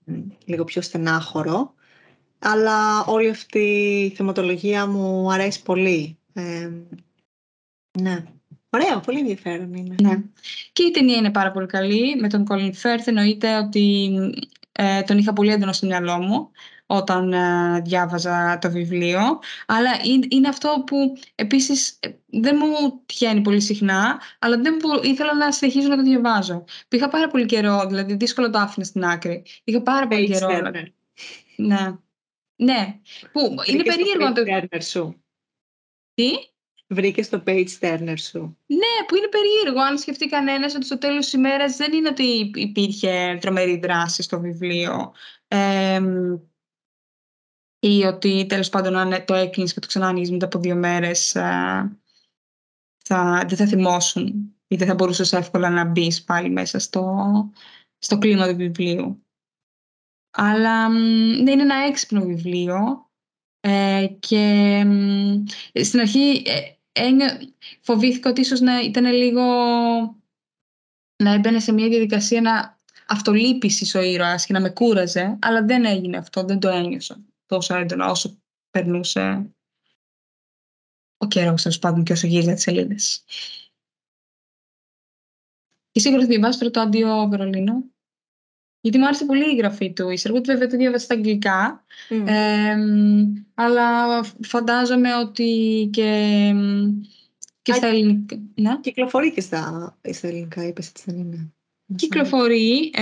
λίγο 0.46 0.64
πιο 0.64 0.82
στενάχωρο. 0.82 1.74
Αλλά 2.40 3.06
όλη 3.06 3.30
αυτή 3.30 3.60
η 4.12 4.16
θεματολογία 4.16 4.88
μου 4.88 5.32
αρέσει 5.32 5.64
πολύ. 5.64 6.18
ναι. 8.00 8.35
Ωραία, 8.76 9.00
πολύ 9.00 9.20
ενδιαφέρον 9.20 9.74
είναι. 9.74 9.96
Ναι. 10.02 10.22
Και 10.74 10.84
η 10.84 10.92
ταινία 10.92 11.16
είναι 11.16 11.32
πάρα 11.32 11.52
πολύ 11.52 11.66
καλή. 11.66 12.16
Με 12.20 12.30
τον 12.30 12.46
Colin 12.50 12.72
Firth 12.82 13.06
εννοείται 13.06 13.58
ότι 13.58 14.10
ε, 14.72 15.02
τον 15.02 15.18
είχα 15.18 15.34
πολύ 15.34 15.52
έντονο 15.52 15.74
στο 15.74 15.88
μυαλό 15.88 16.18
μου 16.18 16.52
όταν 16.86 17.34
ε, 17.34 17.82
διάβαζα 17.82 18.58
το 18.62 18.72
βιβλίο. 18.72 19.40
Αλλά 19.66 19.92
είναι, 20.30 20.48
αυτό 20.48 20.84
που 20.86 21.18
επίσης 21.36 21.98
ε, 22.00 22.10
δεν 22.26 22.58
μου 22.60 23.02
τυχαίνει 23.06 23.42
πολύ 23.42 23.62
συχνά, 23.62 24.22
αλλά 24.40 24.58
δεν 24.58 24.76
ήθελα 25.04 25.36
να 25.36 25.52
συνεχίζω 25.52 25.88
να 25.88 25.96
το 25.96 26.04
διαβάζω. 26.04 26.64
Πήγα 26.88 27.08
πάρα 27.08 27.28
πολύ 27.28 27.46
καιρό, 27.46 27.86
δηλαδή 27.88 28.16
δύσκολο 28.16 28.50
το 28.50 28.58
άφηνα 28.58 28.86
στην 28.86 29.04
άκρη. 29.04 29.46
Είχα 29.64 29.82
πάρα 29.82 30.08
πολύ 30.08 30.30
καιρό. 30.30 30.50
Ναι. 31.56 31.96
Ναι. 32.56 33.00
Που 33.32 33.56
είναι 33.66 33.84
περίεργο 33.84 34.34
το... 34.34 34.44
Τι; 36.14 36.32
Βρήκες 36.88 37.26
στο 37.26 37.44
page 37.46 37.80
turner 37.80 38.18
σου; 38.18 38.58
Ναι, 38.66 39.06
που 39.08 39.16
είναι 39.16 39.28
περίεργο. 39.28 39.82
Αν 39.82 39.98
σκεφτεί 39.98 40.28
κανένας 40.28 40.76
ότι 40.76 40.86
στο 40.86 40.98
τέλος 40.98 41.24
της 41.24 41.34
ημέρας 41.34 41.76
δεν 41.76 41.94
είναι 41.94 42.08
ότι 42.08 42.52
υπήρχε 42.56 43.38
τρομερή 43.42 43.78
δράση 43.78 44.24
στο 44.24 44.40
βιβλίο. 44.40 45.14
Ε, 45.48 46.02
ή 47.80 48.04
ότι 48.04 48.46
τέλος 48.46 48.70
πάντων 48.70 48.96
αν 48.96 49.26
το 49.26 49.34
έκλεινες 49.34 49.74
και 49.74 49.80
το 49.80 49.88
ξανά 49.88 50.14
μετά 50.14 50.46
από 50.46 50.60
δύο 50.60 50.76
μέρες 50.76 51.32
θα, 53.08 53.46
δεν 53.48 53.58
θα 53.58 53.68
θυμώσουν 53.68 54.56
ή 54.68 54.76
δεν 54.76 54.88
θα 54.88 54.94
μπορούσες 54.94 55.34
εύκολα 55.34 55.70
να 55.70 55.86
μπεις 55.86 56.24
πάλι 56.24 56.50
μέσα 56.50 56.80
στο, 56.80 57.16
στο 57.98 58.18
κλίμα 58.18 58.48
του 58.48 58.56
βιβλίου. 58.56 59.26
Αλλά 60.32 60.90
ναι, 60.90 61.52
είναι 61.52 61.62
ένα 61.62 61.76
έξυπνο 61.76 62.26
βιβλίο 62.26 63.10
ε, 63.60 64.08
και 64.20 64.86
στην 65.74 66.00
αρχή 66.00 66.44
ε, 66.46 66.75
φοβήθηκα 67.82 68.30
ότι 68.30 68.42
ίσως 68.42 68.60
να 68.60 68.80
ήταν 68.80 69.06
λίγο 69.06 69.44
να 71.24 71.34
έμπαινε 71.34 71.60
σε 71.60 71.72
μια 71.72 71.88
διαδικασία 71.88 72.42
να 72.42 72.80
αυτολύπησης 73.08 73.96
ο 73.96 74.02
ήρωας 74.02 74.46
και 74.46 74.54
να 74.54 74.62
με 74.62 74.70
κούραζε, 74.70 75.38
αλλά 75.42 75.66
δεν 75.66 75.86
έγινε 75.86 76.18
αυτό, 76.18 76.44
δεν 76.44 76.60
το 76.60 76.70
ένιωσα 76.70 77.26
τόσο 77.46 77.76
έντονα 77.76 78.10
όσο 78.10 78.38
περνούσε 78.70 79.52
ο 81.18 81.28
καιρός 81.28 81.62
τέλος 81.62 81.80
πάντων 81.80 82.04
και 82.04 82.12
όσο 82.12 82.28
γύριζα 82.28 82.54
τις 82.54 82.64
σελίδες. 82.64 83.24
Και 85.92 86.00
σίγουρα 86.00 86.22
θα 86.22 86.28
διαβάσει 86.28 86.72
το 86.72 86.80
αντίο 86.80 87.28
Βερολίνο. 87.28 87.84
Γιατί 88.86 89.00
μου 89.00 89.06
άρεσε 89.06 89.26
πολύ 89.26 89.52
η 89.52 89.56
γραφή 89.56 89.94
του 89.94 90.10
Ισεργούτ, 90.10 90.46
βέβαια 90.46 90.68
το 90.68 90.78
διάβασα 90.78 91.04
στα 91.04 91.14
αγγλικά. 91.14 91.84
αλλά 93.54 94.24
φαντάζομαι 94.24 95.16
ότι 95.16 95.90
και, 95.92 96.54
και 97.62 97.74
στα 97.74 97.88
ελληνικά. 97.88 98.40
Ναι. 98.56 98.80
Κυκλοφορεί 98.80 99.34
και 99.34 99.42
στα, 99.42 99.98
στα 100.12 100.28
ελληνικά, 100.28 100.68
είπες 100.68 100.90
ότι 100.90 101.02
δεν 101.06 101.18
είναι. 101.18 101.54
Κυκλοφορεί, 101.96 102.94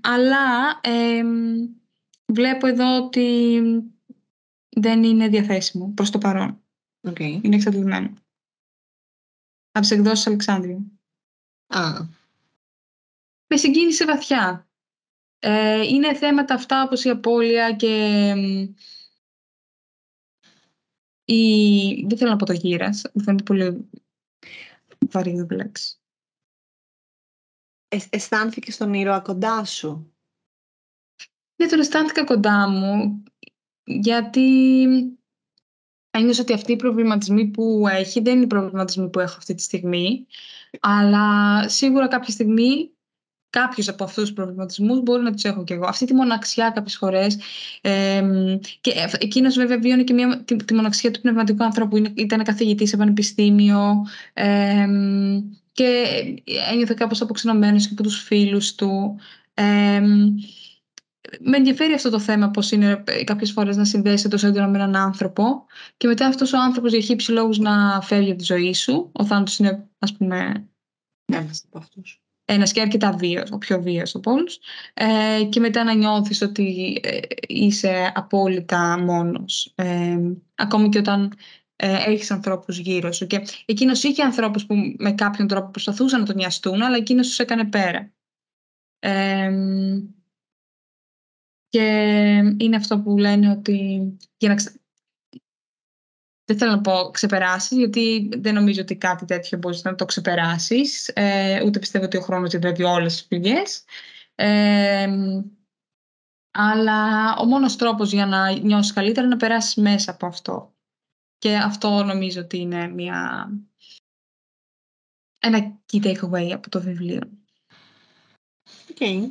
αλλά 0.00 0.80
βλέπω 2.26 2.66
εδώ 2.66 3.04
ότι 3.04 3.60
δεν 4.68 5.02
είναι 5.02 5.28
διαθέσιμο 5.28 5.92
προς 5.94 6.10
το 6.10 6.18
παρόν. 6.18 6.62
Okay. 7.08 7.38
Είναι 7.42 7.56
εξαντλημένο. 7.56 8.14
Από 9.70 9.80
τις 9.80 9.90
εκδόσεις 9.90 10.26
Αλεξάνδρου. 10.26 10.76
Α. 11.66 12.06
Με 13.46 13.56
συγκίνησε 13.56 14.04
βαθιά. 14.04 14.65
Ε, 15.48 15.82
είναι 15.82 16.14
θέματα 16.14 16.54
αυτά 16.54 16.82
όπως 16.82 17.04
η 17.04 17.08
απώλεια 17.08 17.72
και 17.72 18.34
η... 21.24 22.06
δεν 22.06 22.18
θέλω 22.18 22.30
να 22.30 22.36
πω 22.36 22.44
το 22.44 22.52
γύρας, 22.52 23.02
μου 23.14 23.22
φαίνεται 23.22 23.42
πολύ 23.42 23.90
βαρύ 25.10 25.46
λέξη. 25.50 25.98
Ε, 27.88 27.98
αισθάνθηκε 28.10 28.72
τον 28.76 28.94
ήρωα 28.94 29.20
κοντά 29.20 29.64
σου; 29.64 30.14
Ναι, 31.56 31.68
τον 31.68 31.78
αισθάνθηκα 31.78 32.24
κοντά 32.24 32.68
μου, 32.68 33.22
γιατί 33.84 34.84
ένιωσα 36.10 36.42
ότι 36.42 36.52
αυτοί 36.52 36.72
οι 36.72 36.76
προβληματισμοί 36.76 37.50
που 37.50 37.84
έχει 37.88 38.20
δεν 38.20 38.34
είναι 38.34 38.44
οι 38.44 38.46
προβληματισμοί 38.46 39.10
που 39.10 39.20
έχω 39.20 39.36
αυτή 39.36 39.54
τη 39.54 39.62
στιγμή, 39.62 40.26
αλλά 40.80 41.68
σίγουρα 41.68 42.08
κάποια 42.08 42.32
στιγμή 42.32 42.95
κάποιους 43.50 43.88
από 43.88 44.04
αυτούς 44.04 44.24
τους 44.24 44.32
προβληματισμούς 44.32 45.02
μπορεί 45.02 45.22
να 45.22 45.32
τους 45.32 45.44
έχω 45.44 45.64
κι 45.64 45.72
εγώ. 45.72 45.86
Αυτή 45.86 46.04
τη 46.04 46.14
μοναξιά 46.14 46.70
κάποιες 46.70 46.96
φορές. 46.96 47.38
Ε, 47.80 48.22
και 48.80 48.92
εκείνος 49.18 49.54
βέβαια 49.56 49.78
βίωνε 49.78 50.02
και 50.02 50.12
μια, 50.12 50.42
τη, 50.44 50.56
τη, 50.56 50.74
μοναξιά 50.74 51.10
του 51.10 51.20
πνευματικού 51.20 51.64
ανθρώπου. 51.64 51.96
Ήταν 51.96 52.42
καθηγητής 52.42 52.88
σε 52.88 52.96
πανεπιστήμιο. 52.96 54.06
Ε, 54.32 54.86
και 55.72 56.04
ένιωθε 56.70 56.94
κάπως 56.94 57.20
αποξενωμένος 57.20 57.86
και 57.86 57.92
από 57.92 58.02
τους 58.02 58.22
φίλους 58.22 58.74
του. 58.74 59.18
Ε, 59.54 60.00
με 61.40 61.56
ενδιαφέρει 61.56 61.92
αυτό 61.92 62.10
το 62.10 62.20
θέμα 62.20 62.50
πώς 62.50 62.70
είναι 62.70 63.04
κάποιες 63.24 63.52
φορές 63.52 63.76
να 63.76 63.84
συνδέσει 63.84 64.28
τόσο 64.28 64.46
έντονα 64.46 64.68
με 64.68 64.78
έναν 64.78 64.96
άνθρωπο 64.96 65.64
και 65.96 66.06
μετά 66.06 66.26
αυτός 66.26 66.52
ο 66.52 66.58
άνθρωπος 66.58 66.92
για 66.92 67.00
χύψη 67.00 67.32
λόγους 67.32 67.58
να 67.58 68.00
φεύγει 68.00 68.30
από 68.30 68.38
τη 68.38 68.44
ζωή 68.44 68.72
σου. 68.72 69.10
Ο 69.12 69.24
θάνατος 69.24 69.58
είναι 69.58 69.88
ας 69.98 70.16
πούμε 70.16 70.68
ένας 71.24 71.64
από 71.66 71.78
αυτούς. 71.78 72.25
Ένας 72.48 72.72
και 72.72 72.80
αρκετά 72.80 73.12
βίος, 73.12 73.50
ο 73.50 73.58
πιο 73.58 73.82
βίος 73.82 74.14
από 74.14 74.30
όλους. 74.30 74.58
Ε, 74.94 75.44
και 75.44 75.60
μετά 75.60 75.84
να 75.84 75.94
νιώθεις 75.94 76.42
ότι 76.42 76.98
ε, 77.02 77.20
είσαι 77.48 78.12
απόλυτα 78.14 78.98
μόνος. 78.98 79.72
Ε, 79.74 80.18
ακόμη 80.54 80.88
και 80.88 80.98
όταν 80.98 81.32
ε, 81.76 82.10
έχεις 82.10 82.30
ανθρώπους 82.30 82.78
γύρω 82.78 83.12
σου. 83.12 83.26
Και 83.26 83.46
εκείνος 83.64 84.02
είχε 84.02 84.22
ανθρώπους 84.22 84.66
που 84.66 84.74
με 84.98 85.12
κάποιον 85.12 85.48
τρόπο 85.48 85.70
προσπαθούσαν 85.70 86.20
να 86.20 86.26
τον 86.26 86.36
νοιαστούν, 86.36 86.82
αλλά 86.82 86.96
εκείνος 86.96 87.26
τους 87.26 87.38
έκανε 87.38 87.64
πέρα. 87.64 88.12
και 91.68 91.84
είναι 92.58 92.76
αυτό 92.76 93.00
που 93.00 93.18
λένε 93.18 93.50
ότι 93.50 94.00
για 94.36 94.48
να 94.48 94.54
δεν 96.46 96.58
θέλω 96.58 96.70
να 96.70 96.80
πω 96.80 97.10
ξεπεράσεις, 97.10 97.78
γιατί 97.78 98.28
δεν 98.36 98.54
νομίζω 98.54 98.80
ότι 98.80 98.96
κάτι 98.96 99.24
τέτοιο 99.24 99.58
μπορείς 99.58 99.82
να 99.82 99.94
το 99.94 100.04
ξεπεράσεις. 100.04 101.08
Ε, 101.08 101.62
ούτε 101.64 101.78
πιστεύω 101.78 102.04
ότι 102.04 102.16
ο 102.16 102.20
χρόνος 102.20 102.50
διατρέπει 102.50 102.82
όλες 102.82 103.12
τις 103.12 103.26
πηγέ. 103.26 103.62
Ε, 104.34 105.08
αλλά 106.50 107.32
ο 107.36 107.44
μόνος 107.44 107.76
τρόπος 107.76 108.12
για 108.12 108.26
να 108.26 108.50
νιώσεις 108.50 108.92
καλύτερα 108.92 109.26
είναι 109.26 109.34
να 109.34 109.40
περάσεις 109.40 109.74
μέσα 109.74 110.10
από 110.10 110.26
αυτό. 110.26 110.74
Και 111.38 111.56
αυτό 111.56 112.02
νομίζω 112.02 112.40
ότι 112.40 112.58
είναι 112.58 112.88
μια... 112.88 113.50
ένα 115.38 115.80
key 115.92 116.04
takeaway 116.04 116.50
από 116.52 116.70
το 116.70 116.80
βιβλίο. 116.80 117.20
Okay. 118.94 119.28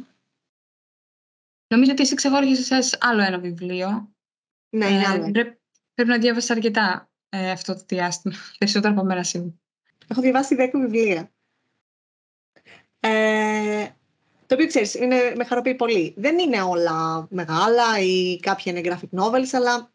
Νομίζω 1.67 1.91
ότι 1.91 2.01
εσύ 2.01 2.15
ξεχώρισε 2.15 2.79
άλλο 2.99 3.21
ένα 3.21 3.39
βιβλίο. 3.39 4.15
Ναι, 4.69 4.85
είναι 4.85 5.03
ε, 5.03 5.07
άλλο. 5.07 5.31
Πρέπει, 5.31 5.59
πρέπει 5.95 6.09
να 6.09 6.17
διάβασεις 6.17 6.49
αρκετά 6.49 7.09
ε, 7.29 7.51
αυτό 7.51 7.73
το 7.75 7.83
διάστημα. 7.87 8.35
Περισσότερο 8.59 8.93
από 8.93 9.03
μένα 9.03 9.23
σίγουρα. 9.23 9.53
Έχω 10.07 10.21
διαβάσει 10.21 10.55
10 10.59 10.69
βιβλία. 10.73 11.31
Ε, 12.99 13.87
το 14.45 14.55
οποίο 14.55 14.67
ξέρεις, 14.67 14.93
είναι, 14.93 15.33
με 15.35 15.43
χαροποιεί 15.43 15.75
πολύ. 15.75 16.13
Δεν 16.17 16.39
είναι 16.39 16.61
όλα 16.61 17.27
μεγάλα 17.29 17.99
ή 17.99 18.39
κάποια 18.39 18.71
είναι 18.71 18.81
graphic 18.83 19.19
novels, 19.19 19.49
αλλά 19.51 19.89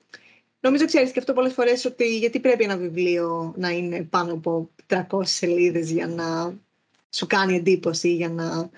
Νομίζω 0.60 0.84
ξέρεις 0.86 1.10
και 1.10 1.18
αυτό 1.18 1.32
πολλές 1.32 1.52
φορές 1.52 1.84
ότι 1.84 2.18
γιατί 2.18 2.40
πρέπει 2.40 2.64
ένα 2.64 2.76
βιβλίο 2.76 3.54
να 3.56 3.68
είναι 3.68 4.02
πάνω 4.02 4.32
από 4.32 4.70
300 4.86 5.04
σελίδες 5.22 5.90
για 5.90 6.06
να 6.06 6.54
σου 7.10 7.26
κάνει 7.26 7.56
εντύπωση, 7.56 8.14
για 8.14 8.28
να 8.28 8.70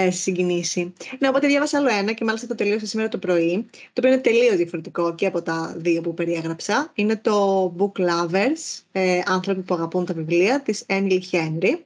ε, 0.00 0.10
συγκινήσει. 0.10 0.92
Ναι, 1.18 1.28
οπότε 1.28 1.46
διάβασα 1.46 1.78
άλλο 1.78 1.88
ένα 1.88 2.12
και 2.12 2.24
μάλιστα 2.24 2.46
το 2.46 2.54
τελείωσα 2.54 2.86
σήμερα 2.86 3.08
το 3.08 3.18
πρωί, 3.18 3.66
το 3.70 3.92
οποίο 3.96 4.12
είναι 4.12 4.20
τελείως 4.20 4.56
διαφορετικό 4.56 5.14
και 5.14 5.26
από 5.26 5.42
τα 5.42 5.74
δύο 5.76 6.00
που 6.00 6.14
περιέγραψα. 6.14 6.90
Είναι 6.94 7.16
το 7.16 7.64
Book 7.78 8.00
Lovers, 8.00 8.82
ε, 8.92 9.20
άνθρωποι 9.26 9.60
που 9.62 9.74
αγαπούν 9.74 10.04
τα 10.04 10.14
βιβλία, 10.14 10.62
της 10.62 10.84
Emily 10.88 11.20
Henry. 11.30 11.78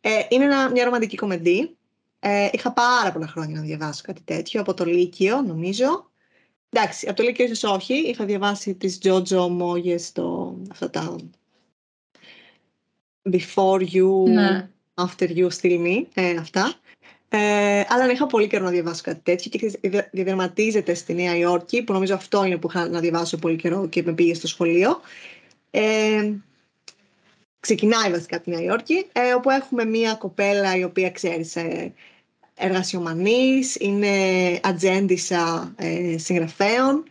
Ε, 0.00 0.10
είναι 0.28 0.44
ένα, 0.44 0.70
μια 0.70 0.84
ρομαντική 0.84 1.16
κομμεντή. 1.16 1.76
Ε, 2.18 2.48
είχα 2.52 2.72
πάρα 2.72 3.12
πολλά 3.12 3.26
χρόνια 3.26 3.56
να 3.56 3.62
διαβάσω 3.62 4.02
κάτι 4.04 4.20
τέτοιο, 4.24 4.60
από 4.60 4.74
το 4.74 4.84
Λύκειο 4.84 5.42
νομίζω. 5.42 6.10
Εντάξει, 6.70 7.06
από 7.08 7.16
το 7.16 7.22
Λύκειο 7.22 7.44
ίσως 7.44 7.62
όχι. 7.62 7.94
Είχα 7.94 8.24
διαβάσει 8.24 8.74
τις 8.74 8.98
Jojo 9.02 9.48
Μόγες, 9.50 10.12
το, 10.12 10.56
αυτά 10.70 10.90
τα 10.90 11.16
Before 13.30 13.88
You, 13.92 14.28
ναι. 14.28 14.68
After 14.94 15.28
You, 15.36 15.48
Still 15.60 15.86
Me, 15.86 16.02
ε, 16.14 16.30
αυτά. 16.30 16.74
Ε, 17.36 17.84
αλλά 17.88 18.10
είχα 18.10 18.26
πολύ 18.26 18.46
καιρό 18.46 18.64
να 18.64 18.70
διαβάσω 18.70 19.02
κάτι 19.04 19.20
τέτοιο 19.22 19.50
και 19.50 19.78
διαδραματίζεται 20.10 20.94
στη 20.94 21.14
Νέα 21.14 21.36
Υόρκη, 21.36 21.82
που 21.82 21.92
νομίζω 21.92 22.14
αυτό 22.14 22.44
είναι 22.44 22.56
που 22.56 22.68
είχα 22.70 22.88
να 22.88 23.00
διαβάσω 23.00 23.36
πολύ 23.36 23.56
καιρό 23.56 23.88
και 23.88 24.02
με 24.02 24.12
πήγε 24.12 24.34
στο 24.34 24.46
σχολείο. 24.46 25.00
Ε, 25.70 26.32
ξεκινάει 27.60 28.10
βασικά 28.10 28.40
τη 28.40 28.50
Νέα 28.50 28.62
Υόρκη, 28.62 29.06
ε, 29.12 29.32
όπου 29.32 29.50
έχουμε 29.50 29.84
μία 29.84 30.14
κοπέλα 30.14 30.76
η 30.76 30.84
οποία 30.84 31.10
ξέρεις 31.10 31.56
εργασιομανής, 32.54 33.76
είναι 33.76 34.08
ατζέντισα 34.62 35.74
ε, 35.76 36.18
συγγραφέων. 36.18 37.04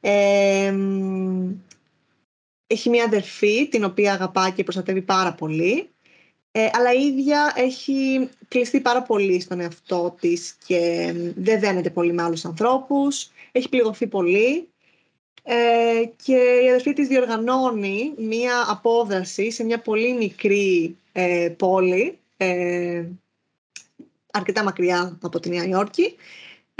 Ε, 0.00 0.74
έχει 2.66 2.88
μια 2.88 3.04
αδερφή 3.04 3.68
την 3.68 3.84
οποία 3.84 4.12
αγαπά 4.12 4.50
και 4.50 4.62
προστατεύει 4.62 5.02
πάρα 5.02 5.32
πολύ. 5.34 5.88
Ε, 6.52 6.68
αλλά 6.72 6.92
η 6.92 7.06
ίδια 7.06 7.52
έχει 7.56 8.28
κλειστεί 8.48 8.80
πάρα 8.80 9.02
πολύ 9.02 9.40
στον 9.40 9.60
εαυτό 9.60 10.16
της 10.20 10.56
και 10.66 11.12
δεν 11.36 11.60
δένεται 11.60 11.90
πολύ 11.90 12.12
με 12.12 12.22
άλλους 12.22 12.44
ανθρώπους. 12.44 13.30
Έχει 13.52 13.68
πληγωθεί 13.68 14.06
πολύ. 14.06 14.68
Ε, 15.42 16.04
και 16.24 16.60
η 16.64 16.68
αδερφή 16.68 16.92
της 16.92 17.08
διοργανώνει 17.08 18.12
μία 18.16 18.64
απόδραση 18.68 19.50
σε 19.50 19.64
μια 19.64 19.80
πολύ 19.80 20.12
μικρή 20.12 20.96
ε, 21.12 21.52
πόλη 21.58 22.18
ε, 22.36 23.04
αρκετά 24.32 24.62
μακριά 24.62 25.18
από 25.22 25.40
τη 25.40 25.48
Νέα 25.48 25.64
Υόρκη. 25.64 26.16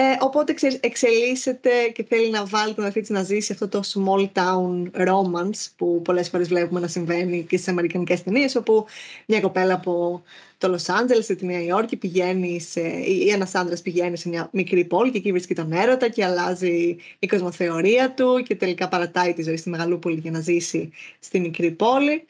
Ε, 0.03 0.17
οπότε 0.21 0.55
εξελίσσεται 0.81 1.71
και 1.95 2.05
θέλει 2.05 2.31
να 2.31 2.45
βάλει 2.45 2.75
τον 2.75 2.85
αδερφή 2.85 3.13
να 3.13 3.23
ζήσει 3.23 3.53
αυτό 3.53 3.69
το 3.69 3.81
small 3.85 4.29
town 4.33 4.91
romance 5.09 5.69
που 5.77 6.03
πολλές 6.03 6.29
φορές 6.29 6.49
βλέπουμε 6.49 6.81
να 6.81 6.87
συμβαίνει 6.87 7.45
και 7.45 7.57
στις 7.57 7.69
αμερικανικές 7.69 8.23
ταινίες 8.23 8.57
όπου 8.57 8.87
μια 9.27 9.41
κοπέλα 9.41 9.75
από 9.75 10.23
το 10.59 10.69
Λος 10.69 10.89
Άντζελες 10.89 11.29
ή 11.29 11.37
τη 11.37 11.47
Νέα 11.47 11.63
Υόρκη 11.63 11.97
πηγαίνει 11.97 12.61
σε, 12.61 12.81
ή 13.05 13.31
ένας 13.31 13.55
άντρας 13.55 13.83
πηγαίνει 13.83 14.17
σε 14.17 14.29
μια 14.29 14.49
μικρή 14.53 14.85
πόλη 14.85 15.11
και 15.11 15.19
εκεί 15.19 15.31
βρίσκει 15.31 15.55
τον 15.55 15.73
έρωτα 15.73 16.09
και 16.09 16.25
αλλάζει 16.25 16.97
η 17.19 17.27
κοσμοθεωρία 17.27 18.15
του 18.15 18.43
και 18.43 18.57
τελικά 18.57 18.89
παρατάει 18.89 19.33
τη 19.33 19.43
ζωή 19.43 19.57
στη 19.57 19.71
Μεγαλούπολη 19.71 20.19
για 20.21 20.31
να 20.31 20.41
ζήσει 20.41 20.93
στη 21.19 21.41
μικρή 21.41 21.71
πόλη. 21.71 22.25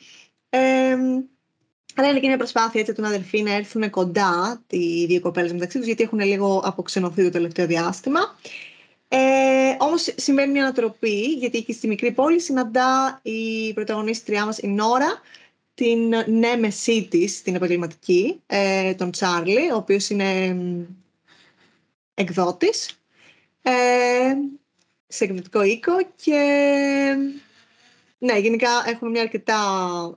Ε, 0.48 0.96
αλλά 1.94 2.08
είναι 2.08 2.20
και 2.20 2.26
μια 2.26 2.36
προσπάθεια 2.36 2.80
έτσι, 2.80 2.92
των 2.92 3.04
αδελφοί 3.04 3.42
να 3.42 3.54
έρθουν 3.54 3.90
κοντά 3.90 4.62
οι 4.70 5.04
δύο 5.04 5.20
κοπέλες 5.20 5.52
μεταξύ 5.52 5.76
τους, 5.78 5.86
γιατί 5.86 6.02
έχουν 6.02 6.20
λίγο 6.20 6.62
αποξενωθεί 6.64 7.22
το 7.22 7.30
τελευταίο 7.30 7.66
διάστημα. 7.66 8.20
Ε, 9.08 9.18
Όμως 9.78 10.12
συμβαίνει 10.16 10.52
μια 10.52 10.62
ανατροπή, 10.62 11.22
γιατί 11.22 11.58
εκεί 11.58 11.72
στη 11.72 11.86
μικρή 11.86 12.12
πόλη 12.12 12.40
συναντά 12.40 13.20
η 13.22 13.72
πρωταγωνίστριά 13.72 14.44
μας, 14.44 14.58
η 14.58 14.66
Νόρα, 14.66 15.20
την 15.74 16.14
νέμεσή 16.26 17.08
τη, 17.10 17.42
την 17.42 17.54
επαγγελματική, 17.54 18.40
ε, 18.46 18.94
τον 18.94 19.10
Τσάρλι, 19.10 19.70
ο 19.72 19.76
οποίος 19.76 20.10
είναι 20.10 20.56
εκδότης. 22.14 23.00
Ε, 23.62 24.34
σε 25.06 25.24
εκδοτικό 25.24 25.62
οίκο 25.62 25.92
και 26.16 26.40
ναι, 28.22 28.38
γενικά 28.38 28.68
έχουμε 28.86 29.10
μια 29.10 29.22
αρκετά 29.22 29.58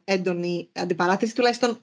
έντονη 0.04 0.70
αντιπαράθεση. 0.74 1.36
Τουλάχιστον 1.36 1.80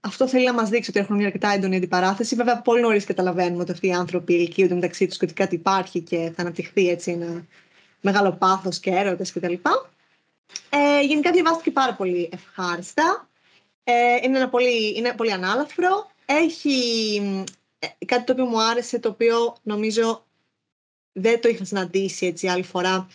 αυτό 0.00 0.28
θέλει 0.28 0.44
να 0.44 0.52
μας 0.52 0.68
δείξει 0.68 0.90
ότι 0.90 0.98
έχουμε 0.98 1.18
μια 1.18 1.26
αρκετά 1.26 1.48
έντονη 1.48 1.76
αντιπαράθεση. 1.76 2.34
Βέβαια, 2.34 2.60
πολύ 2.62 2.80
νωρίς 2.80 3.04
καταλαβαίνουμε 3.04 3.62
ότι 3.62 3.72
αυτοί 3.72 3.86
οι 3.86 3.92
άνθρωποι 3.92 4.34
ηλικίονται 4.34 4.74
μεταξύ 4.74 5.06
τους 5.06 5.16
και 5.16 5.24
ότι 5.24 5.34
κάτι 5.34 5.54
υπάρχει 5.54 6.00
και 6.00 6.32
θα 6.34 6.42
αναπτυχθεί 6.42 6.88
έτσι 6.88 7.10
ένα 7.10 7.46
μεγάλο 8.00 8.32
πάθος 8.32 8.78
και 8.78 8.90
έρωτες 8.90 9.32
κτλ. 9.32 9.54
Ε, 10.70 11.00
γενικά 11.02 11.30
διαβάστηκε 11.30 11.70
πάρα 11.70 11.94
πολύ 11.94 12.30
ευχάριστα. 12.32 13.28
Ε, 13.84 13.92
είναι, 14.22 14.36
ένα 14.36 14.48
πολύ, 14.48 14.96
είναι 14.96 15.12
πολύ 15.12 15.32
ανάλαφρο. 15.32 16.10
Έχει 16.26 16.66
ε, 17.78 18.04
κάτι 18.04 18.24
το 18.24 18.32
οποίο 18.32 18.44
μου 18.44 18.62
άρεσε, 18.62 18.98
το 18.98 19.08
οποίο 19.08 19.56
νομίζω 19.62 20.24
δεν 21.12 21.40
το 21.40 21.48
είχα 21.48 21.64
συναντήσει 21.64 22.26
έτσι 22.26 22.48
άλλη 22.48 22.62
φορά 22.62 23.08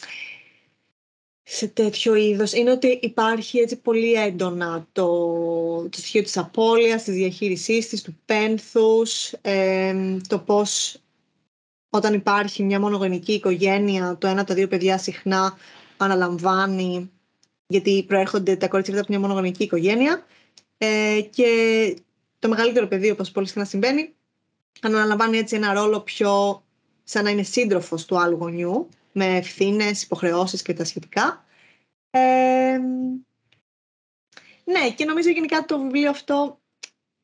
σε 1.47 1.67
τέτοιο 1.67 2.15
είδος. 2.15 2.53
Είναι 2.53 2.71
ότι 2.71 2.88
υπάρχει 3.01 3.58
έτσι 3.58 3.75
πολύ 3.75 4.13
έντονα 4.13 4.88
το, 4.91 5.08
το 5.89 5.97
στοιχείο 5.97 6.23
της 6.23 6.38
απώλειας, 6.38 7.03
της 7.03 7.13
διαχείρισής 7.13 7.89
της, 7.89 8.01
του 8.01 8.17
πένθους, 8.25 9.34
το 10.27 10.39
πώς 10.39 10.99
όταν 11.89 12.13
υπάρχει 12.13 12.63
μια 12.63 12.79
μονογενική 12.79 13.34
οικογένεια, 13.34 14.17
το 14.17 14.27
ένα 14.27 14.39
από 14.39 14.49
τα 14.49 14.55
δύο 14.55 14.67
παιδιά 14.67 14.97
συχνά 14.97 15.58
αναλαμβάνει, 15.97 17.12
γιατί 17.67 18.03
προέρχονται 18.08 18.55
τα 18.55 18.67
κορίτσια 18.67 18.99
από 18.99 19.05
μια 19.10 19.19
μονογενική 19.19 19.63
οικογένεια 19.63 20.25
ε, 20.77 21.21
και 21.29 21.47
το 22.39 22.47
μεγαλύτερο 22.47 22.88
παιδί, 22.88 23.10
όπως 23.10 23.31
πολύ 23.31 23.47
συχνά 23.47 23.65
συμβαίνει, 23.65 24.13
αναλαμβάνει 24.81 25.38
έτσι 25.38 25.55
ένα 25.55 25.73
ρόλο 25.73 25.99
πιο 25.99 26.63
σαν 27.03 27.23
να 27.23 27.29
είναι 27.29 27.43
σύντροφος 27.43 28.05
του 28.05 28.19
άλλου 28.19 28.38
γονιού 28.38 28.89
με 29.17 29.38
ευθύνες, 29.38 30.04
υποχρεώσεις 30.04 30.62
και 30.62 30.73
τα 30.73 30.84
σχετικά. 30.84 31.45
Ε, 32.10 32.78
ναι, 34.63 34.89
και 34.95 35.06
νομίζω 35.06 35.30
γενικά 35.30 35.65
το 35.65 35.80
βιβλίο 35.80 36.10
αυτό 36.10 36.60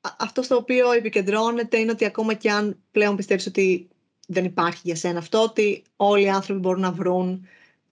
α- 0.01 0.15
αυτό 0.19 0.41
στο 0.41 0.55
οποίο 0.55 0.91
επικεντρώνεται 0.91 1.77
είναι 1.77 1.91
ότι 1.91 2.05
ακόμα 2.05 2.33
και 2.33 2.51
αν 2.51 2.83
πλέον 2.91 3.15
πιστεύεις 3.15 3.45
ότι 3.45 3.87
δεν 4.27 4.45
υπάρχει 4.45 4.81
για 4.83 4.95
σένα 4.95 5.19
αυτό, 5.19 5.41
ότι 5.41 5.83
όλοι 5.95 6.23
οι 6.23 6.29
άνθρωποι 6.29 6.59
μπορούν 6.59 6.81
να 6.81 6.91
βρουν 6.91 7.47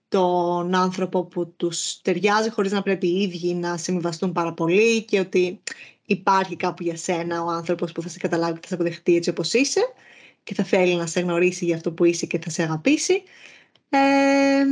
τον 0.08 0.74
άνθρωπο 0.74 1.24
που 1.24 1.54
τους 1.56 2.00
ταιριάζει 2.00 2.50
χωρίς 2.50 2.72
να 2.72 2.82
πρέπει 2.82 3.06
οι 3.06 3.20
ίδιοι 3.22 3.54
να 3.54 3.76
συμβιβαστούν 3.76 4.32
πάρα 4.32 4.52
πολύ 4.52 5.04
και 5.04 5.18
ότι 5.18 5.62
υπάρχει 6.06 6.56
κάπου 6.56 6.82
για 6.82 6.96
σένα 6.96 7.42
ο 7.42 7.48
άνθρωπος 7.48 7.92
που 7.92 8.02
θα 8.02 8.08
σε 8.08 8.18
καταλάβει 8.18 8.54
και 8.54 8.60
θα 8.60 8.68
σε 8.68 8.74
αποδεχτεί 8.74 9.16
έτσι 9.16 9.30
όπως 9.30 9.52
είσαι 9.52 9.80
και 10.42 10.54
θα 10.54 10.64
θέλει 10.64 10.94
να 10.94 11.06
σε 11.06 11.20
γνωρίσει 11.20 11.64
για 11.64 11.76
αυτό 11.76 11.92
που 11.92 12.04
είσαι 12.04 12.26
και 12.26 12.38
θα 12.38 12.50
σε 12.50 12.62
αγαπήσει. 12.62 13.22
Ε, 13.88 14.64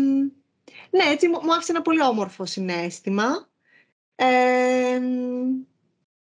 ναι, 0.91 1.05
έτσι 1.11 1.29
μου, 1.29 1.41
μου 1.43 1.55
άφησε 1.55 1.73
ένα 1.73 1.83
πολύ 1.83 2.03
όμορφο 2.03 2.47
συνέστημα. 2.47 3.49
Ε, 4.17 4.99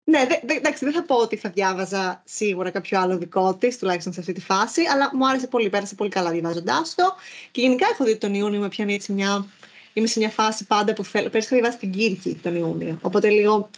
ναι, 0.05 0.27
δε, 0.27 0.35
δε, 0.45 0.55
εντάξει, 0.55 0.85
δεν 0.85 0.95
θα 0.95 1.03
πω 1.03 1.15
ότι 1.15 1.37
θα 1.37 1.51
διάβαζα 1.51 2.23
σίγουρα 2.25 2.71
κάποιο 2.71 3.01
άλλο 3.01 3.19
δικό 3.19 3.55
της, 3.55 3.79
τουλάχιστον 3.79 4.13
σε 4.13 4.21
αυτή 4.21 4.33
τη 4.33 4.41
φάση, 4.41 4.83
αλλά 4.83 5.11
μου 5.15 5.29
άρεσε 5.29 5.47
πολύ, 5.47 5.69
πέρασε 5.71 5.95
πολύ 5.95 6.11
καλά 6.11 6.31
διαβάζοντάς 6.31 6.95
το. 6.95 7.15
Και 7.51 7.61
γενικά 7.61 7.87
έχω 7.93 8.05
δει 8.05 8.17
τον 8.17 8.35
Ιούνιο 8.35 8.61
με 8.61 8.69
πιάνει 8.69 8.95
έτσι 8.95 9.13
μια. 9.13 9.47
Είμαι 9.93 10.07
σε 10.07 10.19
μια 10.19 10.31
φάση 10.31 10.67
πάντα 10.67 10.93
που 10.93 11.05
θέλω. 11.05 11.29
Πέρυσι 11.31 11.49
είχα 11.55 11.57
διαβάσει 11.63 11.79
την 11.79 11.91
Κύρκη 11.99 12.35
τον 12.43 12.57
Ιούνιο. 12.57 12.99
Οπότε 13.03 13.31
λίγο. 13.31 13.71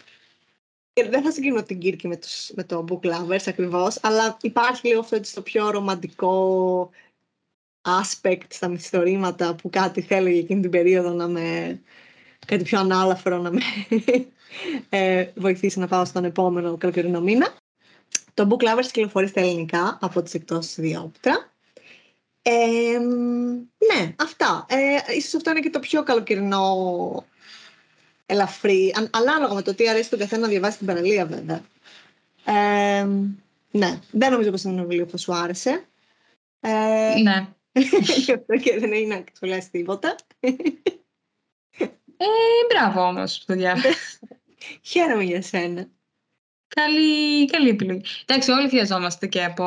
ε, 0.92 1.09
Δεν 1.09 1.22
θα 1.22 1.31
συγκρίνω 1.31 1.62
την 1.62 1.79
Κύρκη 1.79 2.09
με, 2.09 2.16
τους, 2.16 2.50
με 2.55 2.64
το 2.64 2.85
Book 2.88 3.07
Lovers 3.07 3.44
ακριβώς, 3.46 3.98
αλλά 4.03 4.37
υπάρχει 4.42 4.87
λίγο 4.88 5.00
αυτό 5.00 5.16
έτσι 5.16 5.35
το 5.35 5.42
πιο 5.42 5.70
ρομαντικό 5.70 6.90
aspect 7.83 8.47
στα 8.49 8.69
μυθιστορήματα 8.69 9.55
που 9.55 9.71
κάτι 9.71 10.01
θέλω 10.01 10.29
για 10.29 10.40
εκείνη 10.40 10.61
την 10.61 10.71
περίοδο 10.71 11.11
να 11.11 11.27
με. 11.29 11.81
κάτι 12.47 12.64
πιο 12.64 12.79
ανάλαφρο 12.79 13.38
να 13.38 13.51
με 13.51 13.61
ε, 14.88 15.27
βοηθήσει 15.35 15.79
να 15.79 15.87
πάω 15.87 16.05
στον 16.05 16.25
επόμενο 16.25 16.77
καλοκαιρινό 16.77 17.21
μήνα. 17.21 17.55
Το 18.35 18.49
Book 18.51 18.62
Lovers 18.64 18.87
κυκλοφορεί 18.93 19.27
στα 19.27 19.40
ελληνικά 19.40 19.99
από 20.01 20.23
τις 20.23 20.35
εκτός 20.35 20.75
διόπτρα. 20.75 21.51
Ε, 22.43 22.99
ναι, 23.95 24.14
αυτά. 24.19 24.66
Ε, 24.69 25.14
ίσως 25.16 25.35
αυτό 25.35 25.51
είναι 25.51 25.61
και 25.61 25.71
το 25.71 25.79
πιο 25.79 26.03
καλοκαιρινό 26.03 26.64
ελαφρύ, 28.27 28.93
αν, 28.97 29.11
αλλά 29.12 29.31
ανάλογα 29.31 29.55
με 29.55 29.62
το 29.62 29.75
τι 29.75 29.88
αρέσει 29.88 30.11
τον 30.11 30.19
καθένα 30.19 30.43
να 30.43 30.49
διαβάσει 30.49 30.79
την 30.79 30.87
παραλία 30.87 31.27
βέβαια. 31.27 31.62
Ε, 32.45 33.07
ναι, 33.71 33.99
δεν 34.11 34.31
νομίζω 34.31 34.51
πως 34.51 34.62
είναι 34.62 34.73
ένα 34.73 34.83
βιβλίο 34.83 35.05
που 35.05 35.11
θα 35.11 35.16
σου 35.16 35.35
άρεσε. 35.35 35.85
Ε, 36.61 37.21
Ναι. 37.23 37.49
Γι' 38.16 38.33
αυτό 38.33 38.56
και 38.56 38.78
δεν 38.78 38.92
είναι 38.92 39.14
να 39.14 39.24
σχολιάσει 39.33 39.70
τίποτα. 39.70 40.16
Ε, 42.16 42.26
μπράβο 42.68 43.06
όμως 43.09 43.38
που 43.38 43.44
το 43.46 43.54
διάβασα. 43.54 43.88
Χαίρομαι 44.90 45.22
για 45.22 45.42
σένα. 45.42 45.88
καλή, 46.68 47.44
καλή 47.46 47.68
επιλογή. 47.68 48.02
Εντάξει, 48.26 48.50
όλοι 48.50 48.68
χρειαζόμαστε 48.68 49.26
και 49.26 49.44
από, 49.44 49.64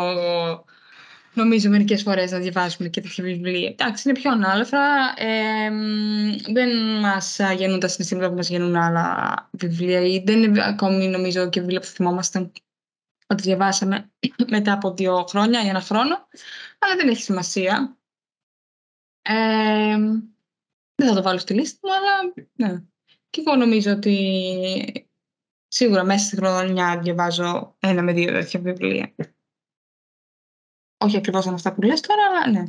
νομίζω, 1.34 1.70
μερικές 1.70 2.02
φορές 2.02 2.32
να 2.32 2.40
διαβάζουμε 2.40 2.90
και 2.90 3.02
τέτοια 3.02 3.24
βιβλία. 3.24 3.70
Εντάξει, 3.70 4.10
είναι 4.10 4.20
πιο 4.20 4.32
ανάλαφρα. 4.32 5.14
Ε, 5.18 5.70
μ, 5.70 6.36
δεν 6.54 7.00
μας 7.00 7.40
γεννούν 7.56 7.80
τα 7.80 7.88
συναισθήματα 7.88 8.30
που 8.30 8.36
μας 8.36 8.50
γεννούν 8.50 8.76
άλλα 8.76 9.36
βιβλία 9.52 10.02
ή 10.02 10.24
δεν 10.26 10.44
είναι 10.44 10.66
ακόμη, 10.66 11.08
νομίζω, 11.08 11.50
και 11.50 11.60
βιβλία 11.60 11.80
που 11.80 11.86
θυμόμαστε 11.86 12.52
ότι 13.28 13.42
διαβάσαμε 13.42 14.12
μετά 14.56 14.74
από 14.74 14.94
δύο 14.94 15.26
χρόνια 15.30 15.64
ή 15.64 15.68
ένα 15.68 15.82
χρόνο. 15.82 16.28
Αλλά 16.84 16.96
δεν 16.96 17.10
έχει 17.10 17.22
σημασία. 17.22 17.98
Ε, 19.22 19.98
δεν 20.96 21.08
θα 21.08 21.14
το 21.16 21.22
βάλω 21.22 21.40
στη 21.40 21.54
λίστα 21.54 21.80
μου, 21.84 21.94
αλλά 21.94 22.34
ναι. 22.54 22.84
Και 23.30 23.44
εγώ 23.46 23.56
νομίζω 23.56 23.92
ότι 23.92 25.10
σίγουρα 25.68 26.04
μέσα 26.04 26.26
στη 26.26 26.36
χρονιά 26.36 27.00
διαβάζω 27.00 27.76
ένα 27.80 28.02
με 28.02 28.14
δύο 28.14 28.32
τέτοια 28.32 28.60
βιβλία. 28.60 29.16
Όχι 30.98 31.18
ακριβώς 31.18 31.44
σαν 31.44 31.54
αυτά 31.54 31.74
που 31.74 31.82
λες 31.82 32.02
τώρα, 32.02 32.24
αλλά 32.26 32.52
ναι. 32.52 32.64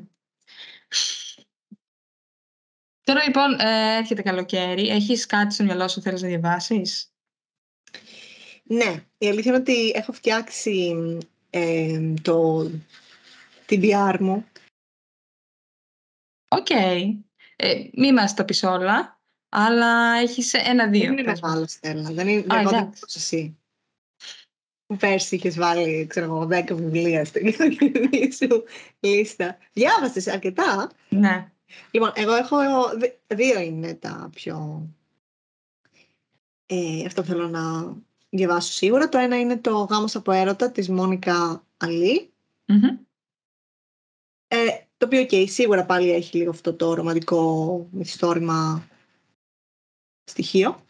Τώρα 3.02 3.24
λοιπόν 3.24 3.60
ε, 3.60 3.96
έρχεται 3.96 4.22
καλοκαίρι. 4.22 4.88
Έχεις 4.88 5.26
κάτι 5.26 5.54
στο 5.54 5.64
μυαλό 5.64 5.88
σου 5.88 5.94
που 5.94 6.00
θέλεις 6.00 6.22
να 6.22 6.28
διαβάσεις; 6.28 7.12
Ναι, 8.62 9.04
η 9.18 9.28
αλήθεια 9.28 9.50
είναι 9.50 9.60
ότι 9.60 9.90
έχω 9.94 10.12
φτιάξει 10.12 10.96
ε, 11.50 12.14
το 12.22 12.70
TBR 13.68 14.16
μου. 14.20 14.46
Οκ. 16.48 16.70
Ε, 17.56 17.88
μη 17.92 18.12
μας 18.12 18.34
τα 18.34 18.44
πεις 18.44 18.62
όλα, 18.62 19.20
αλλά 19.48 20.14
έχεις 20.18 20.52
ένα-δύο. 20.54 21.00
Δεν 21.02 21.12
είναι 21.12 21.22
πες 21.22 21.40
μας. 21.40 21.50
μεγάλο, 21.50 21.66
Στέλλα. 21.68 22.10
Δεν 22.12 22.28
είναι 22.28 22.54
Α, 22.54 22.58
εγώ 22.60 22.70
δεν 22.70 22.78
εντάξει. 22.78 23.00
όπως 23.02 23.14
εσύ. 23.14 23.56
Που 24.86 24.96
πέρσι 24.96 25.34
είχες 25.34 25.56
βάλει, 25.56 26.06
ξέρω 26.06 26.26
εγώ, 26.26 26.46
10 26.50 26.74
βιβλία 26.74 27.24
στην 27.24 27.52
βιβλία 27.78 28.32
σου 28.32 28.64
λίστα. 29.00 29.58
Διάβασες 29.72 30.26
αρκετά. 30.26 30.90
Ναι. 31.08 31.50
Λοιπόν, 31.90 32.12
εγώ 32.14 32.34
έχω 32.34 32.56
δι- 32.98 33.18
δύο 33.26 33.60
είναι 33.60 33.94
τα 33.94 34.30
πιο... 34.34 34.86
Ε, 36.66 37.04
αυτό 37.06 37.20
που 37.22 37.26
θέλω 37.28 37.48
να 37.48 37.94
διαβάσω 38.30 38.72
σίγουρα. 38.72 39.08
Το 39.08 39.18
ένα 39.18 39.40
είναι 39.40 39.56
το 39.56 39.78
«Γάμος 39.78 40.14
από 40.16 40.32
έρωτα» 40.32 40.70
της 40.70 40.88
Μόνικα 40.88 41.64
Αλή. 41.76 42.32
Μμμ. 42.66 42.98
Ε, 44.48 44.66
το 44.96 45.06
οποίο 45.06 45.24
και 45.24 45.46
σίγουρα 45.46 45.84
πάλι 45.84 46.12
έχει 46.12 46.36
λίγο 46.36 46.50
αυτό 46.50 46.74
το 46.74 46.94
ρομαντικό 46.94 47.88
μυθιστόρημα 47.90 48.88
στοιχείο. 50.24 50.84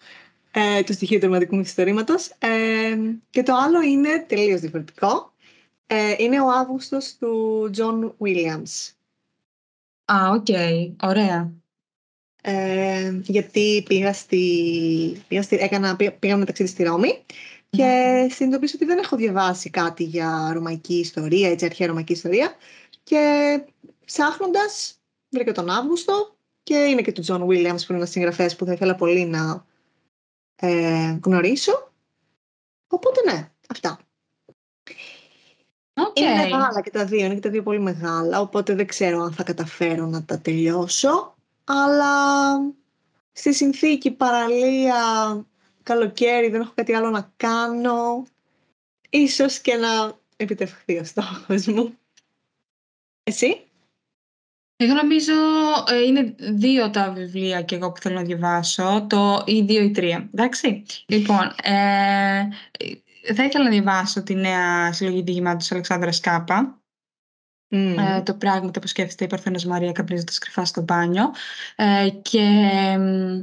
Ε, 0.50 0.82
το 0.82 0.92
στοιχείο 0.92 1.18
του 1.18 1.26
ρομαντικού 1.26 1.56
μυθιστορήματος. 1.56 2.28
Ε, 2.38 2.98
και 3.30 3.42
το 3.42 3.54
άλλο 3.54 3.80
είναι 3.82 4.24
τελείως 4.28 4.60
διαφορετικό. 4.60 5.32
Ε, 5.86 6.14
είναι 6.18 6.40
ο 6.40 6.50
Αύγουστος 6.50 7.16
του 7.16 7.68
Τζον 7.72 8.16
Williams. 8.20 8.92
Α, 10.04 10.30
οκ. 10.30 10.46
Ωραία. 11.02 11.52
Ε, 12.42 13.20
γιατί 13.22 13.82
πήγα 13.88 14.12
στη, 14.12 15.22
πήγα 15.28 15.42
στη, 15.42 15.56
έκανα, 15.56 15.96
πήγα, 15.96 16.12
πήγαμε 16.12 16.44
ταξίδι 16.44 16.68
στη 16.68 16.82
Ρώμη 16.82 17.24
και 17.70 18.26
συνειδητοποίησα 18.30 18.74
ότι 18.76 18.84
δεν 18.84 18.98
έχω 18.98 19.16
διαβάσει 19.16 19.70
κάτι 19.70 20.04
για 20.04 20.50
ρωμαϊκή 20.52 20.94
ιστορία, 20.94 21.50
έτσι 21.50 21.64
αρχαία 21.64 21.86
ρωμαϊκή 21.86 22.12
ιστορία 22.12 22.54
και 23.04 23.64
ψάχνοντας 24.04 24.98
βρήκα 25.28 25.52
τον 25.52 25.70
Αύγουστο 25.70 26.36
και 26.62 26.76
είναι 26.76 27.02
και 27.02 27.12
του 27.12 27.20
Τζον 27.20 27.42
Williams 27.42 27.76
που 27.76 27.86
είναι 27.88 27.96
ένας 27.96 28.10
συγγραφέας 28.10 28.56
που 28.56 28.64
θα 28.64 28.72
ήθελα 28.72 28.94
πολύ 28.94 29.24
να 29.24 29.66
ε, 30.56 31.18
γνωρίσω. 31.24 31.92
Οπότε 32.88 33.32
ναι, 33.32 33.50
αυτά. 33.68 33.98
Οκ. 35.94 36.18
Είναι 36.18 36.34
μεγάλα 36.34 36.80
και 36.82 36.90
τα 36.90 37.04
δύο, 37.04 37.24
είναι 37.24 37.34
και 37.34 37.40
τα 37.40 37.50
δύο 37.50 37.62
πολύ 37.62 37.80
μεγάλα, 37.80 38.40
οπότε 38.40 38.74
δεν 38.74 38.86
ξέρω 38.86 39.20
αν 39.22 39.32
θα 39.32 39.42
καταφέρω 39.42 40.06
να 40.06 40.24
τα 40.24 40.40
τελειώσω. 40.40 41.34
Αλλά 41.64 42.54
στη 43.32 43.54
συνθήκη 43.54 44.10
παραλία, 44.10 44.96
καλοκαίρι, 45.82 46.48
δεν 46.48 46.60
έχω 46.60 46.72
κάτι 46.74 46.94
άλλο 46.94 47.10
να 47.10 47.32
κάνω. 47.36 48.26
Ίσως 49.10 49.58
και 49.58 49.74
να 49.74 50.18
επιτευχθεί 50.36 50.98
ο 50.98 51.04
στόχος 51.04 51.66
μου. 51.66 51.98
Εσύ; 53.24 53.64
Εγώ 54.76 54.94
νομίζω 54.94 55.32
ε, 55.88 56.02
είναι 56.02 56.34
δύο 56.38 56.90
τα 56.90 57.12
βιβλία 57.12 57.62
και 57.62 57.74
εγώ 57.74 57.92
που 57.92 58.00
θέλω 58.00 58.14
να 58.14 58.22
διαβάσω, 58.22 59.06
το 59.08 59.42
ή 59.46 59.62
δύο 59.62 59.82
ή 59.82 59.90
τρία. 59.90 60.28
Εντάξει. 60.32 60.84
Λοιπόν, 61.06 61.54
ε, 61.62 62.48
θα 63.34 63.44
ήθελα 63.44 63.64
να 63.64 63.70
διαβάσω 63.70 64.22
τη 64.22 64.34
νέα 64.34 64.92
συλλογή 64.92 65.22
διηγημάτων 65.22 65.58
της 65.58 65.72
Αλεξάνδρας 65.72 66.20
Κάπα. 66.20 66.82
Μμμ. 67.68 67.98
Ε, 67.98 68.22
το 68.22 68.34
πράγμα 68.34 68.70
που 68.70 68.86
σκέφτεται 68.86 69.24
η 69.24 69.26
Παρθένος 69.26 69.64
Μαρία 69.64 69.92
καπνίζοντας 69.92 70.38
κρυφάς 70.38 70.68
στο 70.68 70.82
μπάνιο. 70.82 71.32
Ε, 71.76 72.08
και 72.22 72.40
μ, 72.98 73.42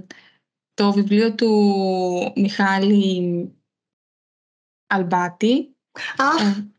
το 0.74 0.92
βιβλίο 0.92 1.36
του 1.36 1.52
Μιχάλη 2.36 3.52
Αλμπάτη. 4.88 5.76
Α, 6.18 6.46
Ε, 6.46 6.72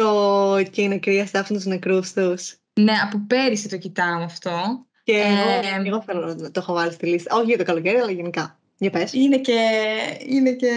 το 0.00 0.70
«Και 0.70 0.82
οι 0.82 0.88
νεκροί 0.88 1.20
αστάφουν 1.20 1.56
τους 1.56 1.64
νεκρούς 1.64 2.12
τους». 2.12 2.56
ναι, 2.80 2.92
από 3.02 3.24
πέρυσι 3.26 3.68
το 3.68 3.76
κοιτάω 3.78 4.22
αυτό. 4.22 4.86
Και 5.02 5.12
Ε, 5.12 5.76
εγώ, 5.76 5.86
εγώ 5.86 6.02
θέλω 6.02 6.34
να 6.34 6.50
το 6.50 6.60
έχω 6.60 6.72
βάλει 6.72 6.92
στη 6.92 7.06
λίστα. 7.06 7.36
Όχι 7.36 7.46
για 7.46 7.58
το 7.58 7.64
καλοκαίρι, 7.64 7.98
αλλά 7.98 8.10
γενικά. 8.10 8.58
Για 8.78 8.90
πες. 8.90 9.12
Είναι 9.12 9.38
και, 9.38 9.58
είναι 10.26 10.52
και 10.52 10.68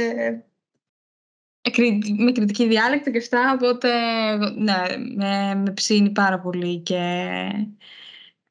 κρη- 1.71 2.19
με 2.19 2.31
κρητική 2.31 2.67
διάλεκτο 2.67 3.11
και 3.11 3.17
αυτά, 3.17 3.53
οπότε 3.53 3.89
ναι, 4.57 4.81
με, 5.15 5.55
με 5.55 5.71
ψήνει 5.73 6.09
πάρα 6.09 6.39
πολύ 6.39 6.77
και 6.77 6.99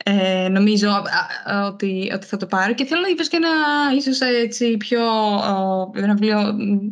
ε, 0.04 0.48
νομίζω 0.48 0.88
α, 0.90 1.02
α, 1.44 1.66
ότι, 1.66 2.10
ότι 2.14 2.26
θα 2.26 2.36
το 2.36 2.46
πάρω 2.46 2.74
και 2.74 2.84
θέλω 2.84 3.00
να 3.00 3.06
διαβάσω 3.06 3.30
και 3.30 3.36
ένα 3.36 3.50
ίσως 3.96 4.20
έτσι 4.20 4.76
πιο 4.76 5.02
ο, 5.36 5.90
ένα 5.94 6.14
βιβλίο 6.14 6.52
μ, 6.52 6.88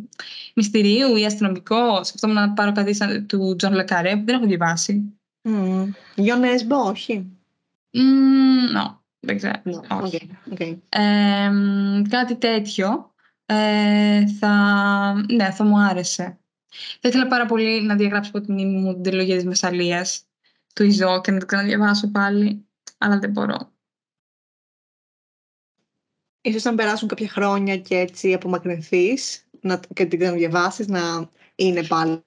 μυστηρίου 0.55 1.15
ή 1.15 1.25
αστυνομικό. 1.25 2.03
Σκεφτόμουν 2.03 2.35
να 2.35 2.53
πάρω 2.53 2.71
κάτι 2.71 2.93
σαν, 2.93 3.25
του 3.27 3.55
Τζον 3.55 3.73
λε 3.73 3.87
Καρέ 3.87 4.15
που 4.15 4.25
δεν 4.25 4.35
έχω 4.35 4.45
διαβάσει. 4.45 5.13
Μμ. 5.43 5.87
Τζο 6.15 6.43
Νέσμπο, 6.43 6.77
όχι; 6.77 7.39
Μμ, 7.93 8.77
no, 8.77 8.97
δεν 9.19 9.37
ξέρω. 9.37 9.61
Ναι, 9.63 9.73
όχι. 10.01 10.29
οκ, 10.51 10.51
οκ. 10.51 10.59
Ε, 10.89 11.49
μ, 11.49 12.01
κάτι 12.09 12.35
τέτοιο 12.35 13.13
ε, 13.45 14.27
θα, 14.27 14.53
ναι, 15.31 15.51
θα 15.51 15.63
μου 15.63 15.79
άρεσε. 15.79 16.39
Θα 16.99 17.07
ήθελα 17.07 17.27
πάρα 17.27 17.45
πολύ 17.45 17.81
να 17.81 17.95
διαγράψω 17.95 18.31
από 18.33 18.45
τη 18.45 18.51
μνήμη 18.51 18.79
μου 18.79 18.93
την 18.93 19.03
τριλογία 19.03 19.35
της 19.35 19.45
Μεσαλίας 19.45 20.23
του 20.73 20.83
Ιζώ 20.83 21.21
και 21.21 21.31
να 21.31 21.39
το 21.39 21.45
ξαναδιαβάσω 21.45 22.11
πάλι, 22.11 22.68
αλλά 22.99 23.19
δεν 23.19 23.31
μπορώ. 23.31 23.73
Ίσως 26.41 26.65
αν 26.65 26.75
περάσουν 26.75 27.07
κάποια 27.07 27.29
χρόνια 27.29 27.77
και 27.77 27.95
έτσι 27.95 28.33
απομακρυνθείς 28.33 29.49
να, 29.61 29.79
και 29.79 30.05
την 30.05 30.19
ξαναδιαβάσεις 30.19 30.87
να 30.87 31.29
είναι 31.55 31.87
πάλι. 31.87 32.23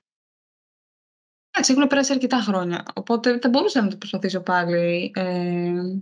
Εντάξει, 1.50 1.72
έχουν 1.72 1.86
περάσει 1.86 2.12
αρκετά 2.12 2.40
χρόνια, 2.40 2.84
οπότε 2.94 3.38
δεν 3.38 3.50
μπορούσα 3.50 3.82
να 3.82 3.88
το 3.88 3.96
προσπαθήσω 3.96 4.40
πάλι. 4.40 5.12
Ε, 5.14 5.98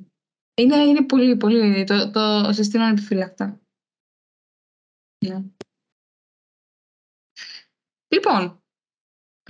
είναι, 0.55 0.77
είναι 0.77 1.05
πολύ, 1.07 1.37
πολύ, 1.37 1.85
το, 1.85 2.11
το 2.11 2.53
συστήνω 2.53 2.85
ανεπιφύλακτα. 2.85 3.61
Ναι. 5.27 5.45
Λοιπόν, 8.15 8.63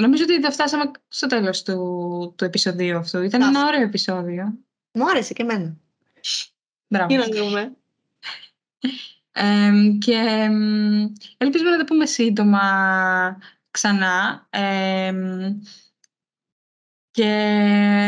νομίζω 0.01 0.25
ότι 0.25 0.39
δεν 0.39 0.53
φτάσαμε 0.53 0.91
στο 1.09 1.27
τέλος 1.27 1.63
του, 1.63 2.35
του 2.37 2.45
επεισοδίου 2.45 2.97
αυτού. 2.97 3.23
Ήταν 3.23 3.43
ένα 3.43 3.67
ωραίο 3.67 3.83
επεισόδιο. 3.83 4.65
Μου 4.93 5.09
άρεσε 5.09 5.33
και 5.33 5.43
εμένα. 5.43 5.77
Μπράβο. 6.89 7.15
Για 7.15 7.19
να 7.19 7.37
δούμε. 7.37 7.77
Ε, 9.33 9.71
και 9.99 10.15
εμ, 10.15 11.13
ελπίζουμε 11.37 11.71
να 11.71 11.79
τα 11.79 11.85
πούμε 11.85 12.07
σύντομα 12.07 12.61
ξανά. 13.71 14.47
Ε, 14.51 15.13
και 17.11 17.27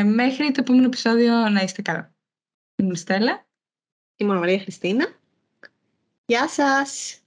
μέχρι 0.07 0.51
το 0.51 0.61
επόμενο 0.61 0.87
επεισόδιο 0.87 1.49
να 1.49 1.63
είστε 1.63 1.83
καλά. 1.83 2.15
Είμαι 2.77 2.93
η 2.93 2.97
Στέλλα. 2.97 3.47
Είμαι 4.17 4.35
η 4.35 4.39
Μαρία 4.39 4.59
Χριστίνα. 4.59 5.07
Γεια 6.25 6.49
σας! 6.49 7.22